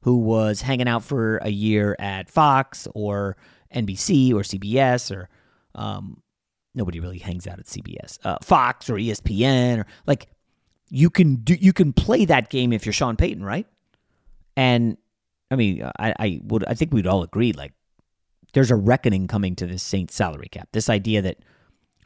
who 0.03 0.17
was 0.17 0.61
hanging 0.61 0.87
out 0.87 1.03
for 1.03 1.37
a 1.37 1.49
year 1.49 1.95
at 1.97 2.29
Fox 2.29 2.87
or 2.93 3.35
NBC 3.73 4.31
or 4.31 4.41
CBS 4.41 5.09
or 5.09 5.27
um, 5.73 6.21
nobody 6.75 6.99
really 6.99 7.17
hangs 7.17 7.47
out 7.47 7.57
at 7.57 7.65
CBS, 7.65 8.19
uh, 8.23 8.37
Fox 8.43 8.91
or 8.91 8.93
ESPN 8.93 9.79
or 9.79 9.87
like 10.05 10.27
you 10.89 11.09
can 11.09 11.37
do 11.37 11.55
you 11.55 11.73
can 11.73 11.93
play 11.93 12.25
that 12.25 12.51
game 12.51 12.73
if 12.73 12.85
you're 12.85 12.93
Sean 12.93 13.15
Payton, 13.15 13.43
right? 13.43 13.65
And 14.55 14.97
I 15.49 15.55
mean, 15.55 15.89
I, 15.97 16.13
I 16.19 16.41
would 16.43 16.63
I 16.65 16.75
think 16.75 16.93
we'd 16.93 17.07
all 17.07 17.23
agree 17.23 17.53
like 17.53 17.73
there's 18.53 18.71
a 18.71 18.75
reckoning 18.75 19.27
coming 19.27 19.55
to 19.57 19.67
this 19.67 19.83
Saints 19.83 20.15
salary 20.15 20.47
cap. 20.49 20.69
This 20.71 20.89
idea 20.89 21.21
that 21.21 21.37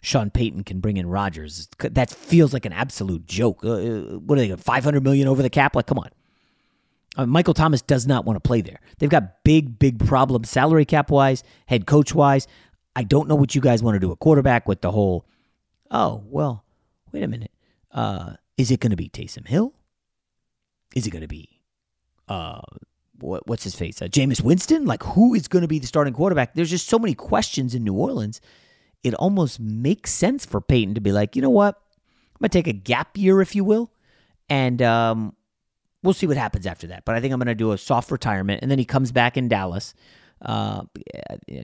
Sean 0.02 0.30
Payton 0.30 0.64
can 0.64 0.80
bring 0.80 0.98
in 0.98 1.08
Rodgers 1.08 1.68
that 1.80 2.10
feels 2.10 2.54
like 2.54 2.66
an 2.66 2.74
absolute 2.74 3.26
joke. 3.26 3.64
Uh, 3.64 3.72
uh 3.72 4.02
what 4.20 4.38
are 4.38 4.48
they? 4.48 4.56
500 4.56 5.04
million 5.04 5.28
over 5.28 5.42
the 5.42 5.50
cap? 5.50 5.76
Like, 5.76 5.88
come 5.88 6.00
on. 6.00 6.10
Uh, 7.18 7.26
Michael 7.26 7.54
Thomas 7.54 7.82
does 7.82 8.06
not 8.06 8.26
want 8.26 8.38
to 8.38 8.48
play 8.48 8.62
there. 8.62 8.80
They've 9.00 9.10
got 9.10 9.44
big, 9.44 9.80
big 9.80 10.06
problems 10.06 10.50
salary 10.50 10.86
cap 10.86 11.10
wise, 11.10 11.44
head 11.66 11.86
coach 11.88 12.14
wise. 12.14 12.48
I 12.96 13.04
don't 13.04 13.28
know 13.28 13.36
what 13.36 13.56
you 13.56 13.62
guys 13.62 13.84
want 13.84 13.96
to 13.96 14.00
do 14.00 14.12
a 14.12 14.16
quarterback 14.16 14.68
with 14.68 14.82
the 14.82 14.92
whole. 14.92 15.26
Oh 15.90 16.24
well, 16.28 16.64
wait 17.12 17.24
a 17.24 17.28
minute. 17.28 17.52
Uh, 17.92 18.34
is 18.58 18.72
it 18.72 18.80
going 18.80 18.92
to 18.92 18.98
be 18.98 19.10
Taysom 19.10 19.48
Hill? 19.48 19.74
Is 20.96 21.08
it 21.08 21.12
going 21.12 21.22
to 21.22 21.28
be 21.28 21.62
uh, 22.28 22.62
what, 23.20 23.48
what's 23.48 23.64
his 23.64 23.76
face? 23.76 24.02
Uh, 24.02 24.06
Jameis 24.06 24.42
Winston? 24.42 24.86
Like, 24.86 25.04
who 25.04 25.34
is 25.34 25.48
going 25.48 25.62
to 25.62 25.68
be 25.68 25.80
the 25.80 25.88
starting 25.88 26.14
quarterback? 26.14 26.54
There's 26.54 26.70
just 26.70 26.88
so 26.88 27.00
many 27.00 27.14
questions 27.14 27.76
in 27.76 27.84
New 27.84 27.94
Orleans. 27.94 28.42
It 29.04 29.14
almost 29.16 29.60
makes 29.60 30.12
sense 30.12 30.46
for 30.46 30.62
Payton 30.62 30.96
to 30.96 31.02
be 31.02 31.12
like, 31.12 31.36
you 31.36 31.42
know 31.42 31.50
what? 31.50 31.76
I'm 31.76 32.40
going 32.40 32.50
to 32.50 32.58
take 32.58 32.68
a 32.68 32.74
gap 32.74 33.18
year, 33.18 33.42
if 33.42 33.56
you 33.56 33.64
will, 33.64 33.92
and 34.50 34.82
um, 34.82 35.36
we'll 36.04 36.14
see 36.14 36.28
what 36.28 36.38
happens 36.38 36.68
after 36.68 36.88
that. 36.88 37.06
But 37.06 37.16
I 37.16 37.22
think 37.22 37.34
I'm 37.34 37.40
going 37.40 37.48
to 37.48 37.56
do 37.56 37.72
a 37.72 37.78
soft 37.78 38.12
retirement, 38.12 38.62
and 38.62 38.70
then 38.70 38.80
he 38.80 38.86
comes 38.86 39.12
back 39.12 39.38
in 39.38 39.48
Dallas 39.48 39.94
uh, 40.42 40.84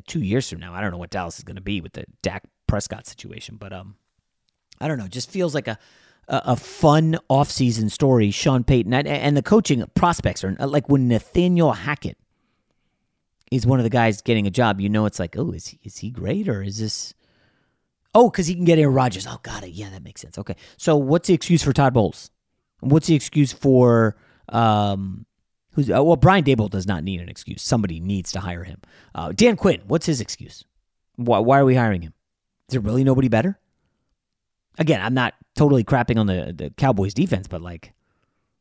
two 0.08 0.22
years 0.22 0.50
from 0.50 0.60
now. 0.60 0.74
I 0.74 0.82
don't 0.82 0.92
know 0.92 0.98
what 0.98 1.12
Dallas 1.12 1.38
is 1.38 1.44
going 1.44 1.58
to 1.58 1.62
be 1.62 1.82
with 1.82 1.94
the 1.94 2.06
Dak 2.22 2.44
Prescott 2.68 3.06
situation, 3.06 3.58
but 3.58 3.72
um, 3.72 3.96
I 4.80 4.88
don't 4.88 4.98
know. 4.98 5.08
Just 5.08 5.30
feels 5.30 5.54
like 5.54 5.68
a 5.68 5.78
a, 6.27 6.55
fun 6.55 7.17
offseason 7.29 7.91
story, 7.91 8.31
Sean 8.31 8.63
Payton, 8.63 8.93
and, 8.93 9.07
and 9.07 9.38
the 9.38 9.41
coaching 9.41 9.83
prospects 9.95 10.43
are 10.43 10.55
like 10.59 10.89
when 10.89 11.07
Nathaniel 11.07 11.73
Hackett 11.73 12.17
is 13.51 13.65
one 13.67 13.79
of 13.79 13.83
the 13.83 13.89
guys 13.89 14.21
getting 14.21 14.47
a 14.47 14.51
job, 14.51 14.79
you 14.79 14.89
know, 14.89 15.05
it's 15.05 15.19
like, 15.19 15.38
oh, 15.38 15.51
is 15.51 15.67
he, 15.67 15.79
is 15.83 15.97
he 15.97 16.09
great 16.09 16.47
or 16.47 16.63
is 16.63 16.79
this? 16.79 17.13
Oh, 18.15 18.29
because 18.29 18.47
he 18.47 18.55
can 18.55 18.65
get 18.65 18.79
Aaron 18.79 18.93
Rodgers. 18.93 19.27
Oh, 19.27 19.39
got 19.43 19.63
it. 19.63 19.71
Yeah, 19.71 19.89
that 19.89 20.03
makes 20.03 20.21
sense. 20.21 20.38
Okay, 20.38 20.55
so 20.77 20.95
what's 20.95 21.27
the 21.27 21.33
excuse 21.33 21.63
for 21.63 21.73
Todd 21.73 21.93
Bowles? 21.93 22.31
What's 22.79 23.07
the 23.07 23.15
excuse 23.15 23.51
for 23.51 24.15
um, 24.49 25.25
who's? 25.73 25.89
Uh, 25.89 26.03
well, 26.03 26.15
Brian 26.15 26.43
Daboll 26.43 26.69
does 26.69 26.86
not 26.86 27.03
need 27.03 27.21
an 27.21 27.29
excuse. 27.29 27.62
Somebody 27.62 27.99
needs 27.99 28.31
to 28.33 28.39
hire 28.39 28.63
him. 28.63 28.81
Uh, 29.15 29.31
Dan 29.31 29.55
Quinn, 29.55 29.81
what's 29.88 30.05
his 30.05 30.21
excuse? 30.21 30.63
Why, 31.15 31.39
why 31.39 31.59
are 31.59 31.65
we 31.65 31.75
hiring 31.75 32.01
him? 32.01 32.13
Is 32.69 32.73
there 32.73 32.81
really 32.81 33.03
nobody 33.03 33.29
better? 33.29 33.59
Again, 34.77 35.01
I'm 35.01 35.13
not 35.13 35.33
totally 35.56 35.84
crapping 35.84 36.20
on 36.20 36.28
the, 36.28 36.54
the 36.56 36.70
Cowboys 36.72 37.13
defense, 37.13 37.48
but 37.48 37.62
like, 37.62 37.94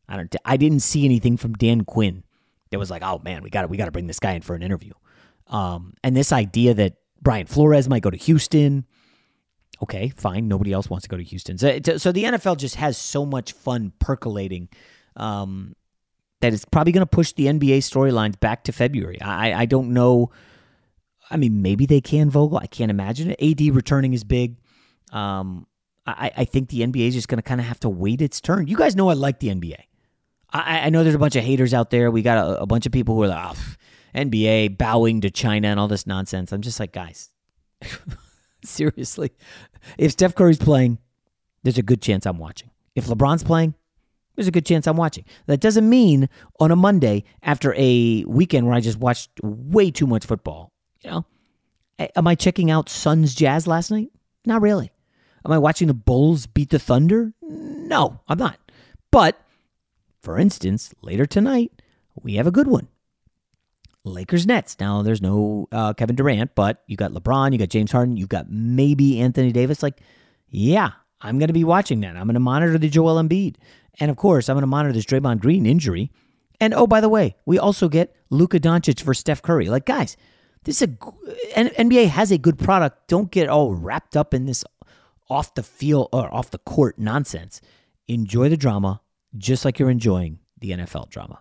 I 0.09 0.17
don't, 0.17 0.35
I 0.45 0.57
didn't 0.57 0.81
see 0.81 1.05
anything 1.05 1.37
from 1.37 1.55
Dan 1.55 1.85
Quinn 1.85 2.25
that 2.71 2.79
was 2.79 2.91
like, 2.91 3.03
oh 3.03 3.21
man, 3.25 3.43
we 3.43 3.51
got 3.51 3.63
to, 3.63 3.69
we 3.69 3.77
got 3.77 3.87
to 3.87 3.91
bring 3.91 4.07
this 4.07 4.21
guy 4.21 4.33
in 4.33 4.43
for 4.43 4.55
an 4.55 4.63
interview. 4.63 4.93
Um, 5.47 5.95
and 6.03 6.17
this 6.17 6.33
idea 6.33 6.75
that 6.75 6.97
Brian 7.21 7.47
Flores 7.47 7.89
might 7.89 8.03
go 8.03 8.11
to 8.11 8.17
Houston. 8.17 8.87
Okay, 9.83 10.13
fine. 10.17 10.49
Nobody 10.49 10.73
else 10.73 10.89
wants 10.89 11.05
to 11.05 11.09
go 11.09 11.17
to 11.17 11.23
Houston. 11.23 11.59
So, 11.59 11.79
so 11.97 12.13
the 12.13 12.25
NFL 12.25 12.57
just 12.57 12.77
has 12.77 12.97
so 12.97 13.27
much 13.27 13.53
fun 13.53 13.93
percolating 13.99 14.69
um, 15.17 15.75
that 16.41 16.53
it's 16.53 16.65
probably 16.65 16.93
going 16.93 17.03
to 17.03 17.07
push 17.07 17.33
the 17.33 17.47
NBA 17.47 17.79
storylines 17.79 18.39
back 18.39 18.65
to 18.65 18.73
February. 18.73 19.21
I, 19.21 19.63
I 19.63 19.67
don't 19.67 19.93
know. 19.93 20.31
I 21.31 21.37
mean, 21.37 21.63
maybe 21.63 21.87
they 21.87 22.01
can 22.01 22.31
Vogel. 22.31 22.59
I 22.59 22.67
can't 22.67 22.91
imagine 22.91 23.35
it. 23.37 23.43
AD 23.43 23.75
returning 23.75 24.13
is 24.13 24.25
big. 24.25 24.57
Um, 25.13 25.67
I, 26.07 26.33
I 26.39 26.45
think 26.45 26.69
the 26.69 26.81
NBA 26.81 27.09
is 27.09 27.15
just 27.15 27.29
going 27.29 27.39
to 27.39 27.43
kind 27.43 27.61
of 27.61 27.67
have 27.67 27.81
to 27.81 27.89
wait 27.89 28.21
its 28.21 28.41
turn. 28.41 28.67
You 28.67 28.77
guys 28.77 28.97
know 28.97 29.09
I 29.09 29.15
like 29.15 29.39
the 29.41 29.49
NBA. 29.49 29.77
I, 30.51 30.81
I 30.81 30.91
know 30.91 31.03
there's 31.03 31.15
a 31.15 31.19
bunch 31.19 31.37
of 31.37 31.45
haters 31.45 31.73
out 31.73 31.91
there. 31.91 32.11
We 32.11 32.23
got 32.23 32.39
a, 32.39 32.63
a 32.63 32.67
bunch 32.67 32.87
of 32.87 32.93
people 32.93 33.15
who 33.15 33.23
are 33.23 33.29
like, 33.29 33.39
ah, 33.39 33.55
oh, 33.57 33.75
NBA 34.19 34.79
bowing 34.79 35.21
to 35.23 35.31
China 35.31 35.69
and 35.69 35.79
all 35.79 35.89
this 35.89 36.07
nonsense. 36.07 36.53
I'm 36.53 36.61
just 36.61 36.81
like, 36.81 36.93
guys, 36.93 37.31
seriously. 38.65 39.33
If 39.97 40.13
Steph 40.13 40.35
Curry's 40.35 40.59
playing, 40.59 40.99
there's 41.63 41.79
a 41.79 41.83
good 41.83 42.03
chance 42.03 42.27
I'm 42.27 42.39
watching. 42.39 42.71
If 42.95 43.07
LeBron's 43.07 43.45
playing, 43.45 43.75
there's 44.37 44.49
a 44.49 44.53
good 44.53 44.67
chance 44.67 44.87
I'm 44.87 44.97
watching. 44.97 45.25
That 45.47 45.61
doesn't 45.61 45.89
mean 45.89 46.29
on 46.61 46.71
a 46.71 46.77
Monday 46.77 47.25
after 47.43 47.75
a 47.77 48.25
weekend 48.27 48.67
where 48.67 48.75
I 48.75 48.81
just 48.81 48.99
watched 48.99 49.31
way 49.43 49.91
too 49.91 50.07
much 50.07 50.27
football, 50.27 50.73
you 51.01 51.11
know, 51.11 51.27
am 52.17 52.27
I 52.27 52.35
checking 52.35 52.71
out 52.71 52.89
Suns 52.89 53.35
Jazz 53.35 53.67
last 53.67 53.91
night? 53.91 54.11
Not 54.45 54.63
really. 54.63 54.91
Am 55.45 55.53
I 55.53 55.59
watching 55.59 55.89
the 55.89 55.95
Bulls 55.95 56.47
beat 56.47 56.71
the 56.71 56.79
Thunder? 56.79 57.33
No, 57.43 58.21
I'm 58.29 58.39
not. 58.39 58.59
But, 59.11 59.41
for 60.23 60.39
instance, 60.39 60.95
later 61.03 61.27
tonight, 61.27 61.73
we 62.23 62.35
have 62.35 62.47
a 62.47 62.53
good 62.53 62.69
one. 62.69 62.89
Lakers 64.05 64.47
Nets. 64.47 64.77
Now, 64.81 65.03
there's 65.03 65.23
no 65.23 65.69
uh, 65.71 65.95
Kevin 65.95 66.17
Durant, 66.17 66.55
but 66.55 66.83
you 66.87 66.97
got 66.97 67.13
LeBron, 67.13 67.53
you 67.53 67.59
got 67.59 67.69
James 67.69 67.93
Harden, 67.93 68.17
you 68.17 68.27
got 68.27 68.51
maybe 68.51 69.21
Anthony 69.21 69.53
Davis. 69.53 69.83
Like, 69.83 70.01
yeah, 70.49 70.91
I'm 71.21 71.39
going 71.39 71.49
to 71.49 71.55
be 71.55 71.65
watching 71.65 72.01
that. 72.01 72.17
I'm 72.17 72.25
going 72.25 72.35
to 72.35 72.41
monitor 72.41 72.79
the 72.79 72.89
Joel 72.89 73.23
Embiid. 73.23 73.57
And 74.01 74.11
of 74.11 74.17
course, 74.17 74.49
I'm 74.49 74.55
going 74.55 74.63
to 74.63 74.67
monitor 74.67 74.93
this 74.93 75.05
Draymond 75.05 75.41
Green 75.41 75.67
injury. 75.67 76.11
And 76.61 76.75
oh, 76.75 76.87
by 76.87 77.01
the 77.01 77.09
way, 77.09 77.37
we 77.47 77.59
also 77.59 77.89
get 77.89 78.15
Luka 78.31 78.59
Doncic 78.59 79.01
for 79.01 79.15
Steph 79.15 79.43
Curry. 79.43 79.69
Like, 79.69 79.85
guys, 79.85 80.17
this 80.65 80.81
is 80.81 80.89
a 81.57 81.65
NBA 81.65 82.09
has 82.09 82.31
a 82.31 82.39
good 82.39 82.59
product. 82.59 83.09
Don't 83.09 83.31
get 83.31 83.49
all 83.49 83.75
wrapped 83.75 84.17
up 84.17 84.33
in 84.33 84.47
this 84.47 84.65
off 85.29 85.55
the 85.55 85.63
field 85.63 86.09
or 86.13 86.33
off 86.33 86.51
the 86.51 86.59
court 86.59 86.99
nonsense. 86.99 87.61
Enjoy 88.09 88.49
the 88.49 88.57
drama 88.57 89.01
just 89.37 89.65
like 89.65 89.79
you're 89.79 89.91
enjoying 89.91 90.39
the 90.61 90.71
NFL 90.71 91.09
drama. 91.11 91.41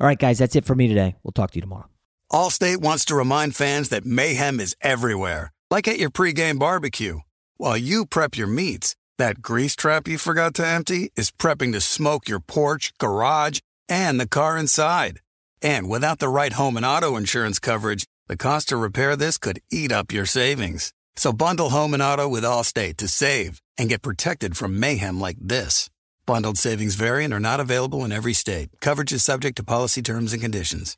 All 0.00 0.06
right, 0.06 0.18
guys, 0.18 0.38
that's 0.38 0.56
it 0.56 0.64
for 0.64 0.74
me 0.74 0.88
today. 0.88 1.16
We'll 1.22 1.32
talk 1.32 1.52
to 1.52 1.56
you 1.56 1.62
tomorrow. 1.62 1.88
Allstate 2.32 2.78
wants 2.78 3.04
to 3.06 3.14
remind 3.14 3.56
fans 3.56 3.88
that 3.88 4.04
mayhem 4.04 4.60
is 4.60 4.76
everywhere, 4.82 5.52
like 5.70 5.88
at 5.88 5.98
your 5.98 6.10
pregame 6.10 6.58
barbecue. 6.58 7.20
While 7.56 7.78
you 7.78 8.04
prep 8.04 8.36
your 8.36 8.46
meats, 8.46 8.94
that 9.16 9.42
grease 9.42 9.74
trap 9.74 10.06
you 10.06 10.18
forgot 10.18 10.54
to 10.54 10.66
empty 10.66 11.10
is 11.16 11.30
prepping 11.30 11.72
to 11.72 11.80
smoke 11.80 12.28
your 12.28 12.40
porch, 12.40 12.92
garage, 12.98 13.60
and 13.88 14.20
the 14.20 14.28
car 14.28 14.58
inside. 14.58 15.20
And 15.62 15.88
without 15.88 16.18
the 16.18 16.28
right 16.28 16.52
home 16.52 16.76
and 16.76 16.86
auto 16.86 17.16
insurance 17.16 17.58
coverage, 17.58 18.04
the 18.28 18.36
cost 18.36 18.68
to 18.68 18.76
repair 18.76 19.16
this 19.16 19.38
could 19.38 19.60
eat 19.70 19.90
up 19.90 20.12
your 20.12 20.26
savings. 20.26 20.92
So 21.18 21.32
bundle 21.32 21.70
home 21.70 21.94
and 21.94 22.02
auto 22.02 22.28
with 22.28 22.44
Allstate 22.44 22.98
to 22.98 23.08
save 23.08 23.60
and 23.76 23.88
get 23.88 24.02
protected 24.02 24.56
from 24.56 24.78
mayhem 24.78 25.18
like 25.18 25.36
this. 25.40 25.90
Bundled 26.26 26.58
savings 26.58 26.94
variant 26.94 27.34
are 27.34 27.40
not 27.40 27.58
available 27.58 28.04
in 28.04 28.12
every 28.12 28.32
state. 28.32 28.68
Coverage 28.80 29.12
is 29.12 29.24
subject 29.24 29.56
to 29.56 29.64
policy 29.64 30.00
terms 30.00 30.32
and 30.32 30.40
conditions. 30.40 30.96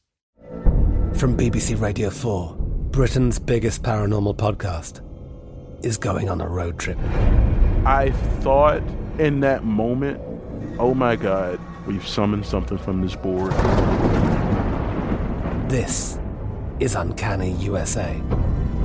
From 1.15 1.39
BBC 1.39 1.81
Radio 1.81 2.11
4, 2.11 2.55
Britain's 2.91 3.39
biggest 3.39 3.83
paranormal 3.83 4.37
podcast 4.37 5.01
is 5.83 5.97
going 5.97 6.29
on 6.29 6.43
a 6.43 6.47
road 6.47 6.79
trip. 6.79 6.99
I 7.87 8.13
thought 8.41 8.83
in 9.19 9.41
that 9.41 9.65
moment, 9.65 10.21
oh 10.79 10.93
my 10.93 11.17
God, 11.17 11.59
we've 11.87 12.07
summoned 12.07 12.45
something 12.45 12.77
from 12.77 13.01
this 13.01 13.17
board. 13.17 13.53
This 15.71 16.19
is 16.79 16.95
Uncanny 16.95 17.53
USA. 17.53 18.21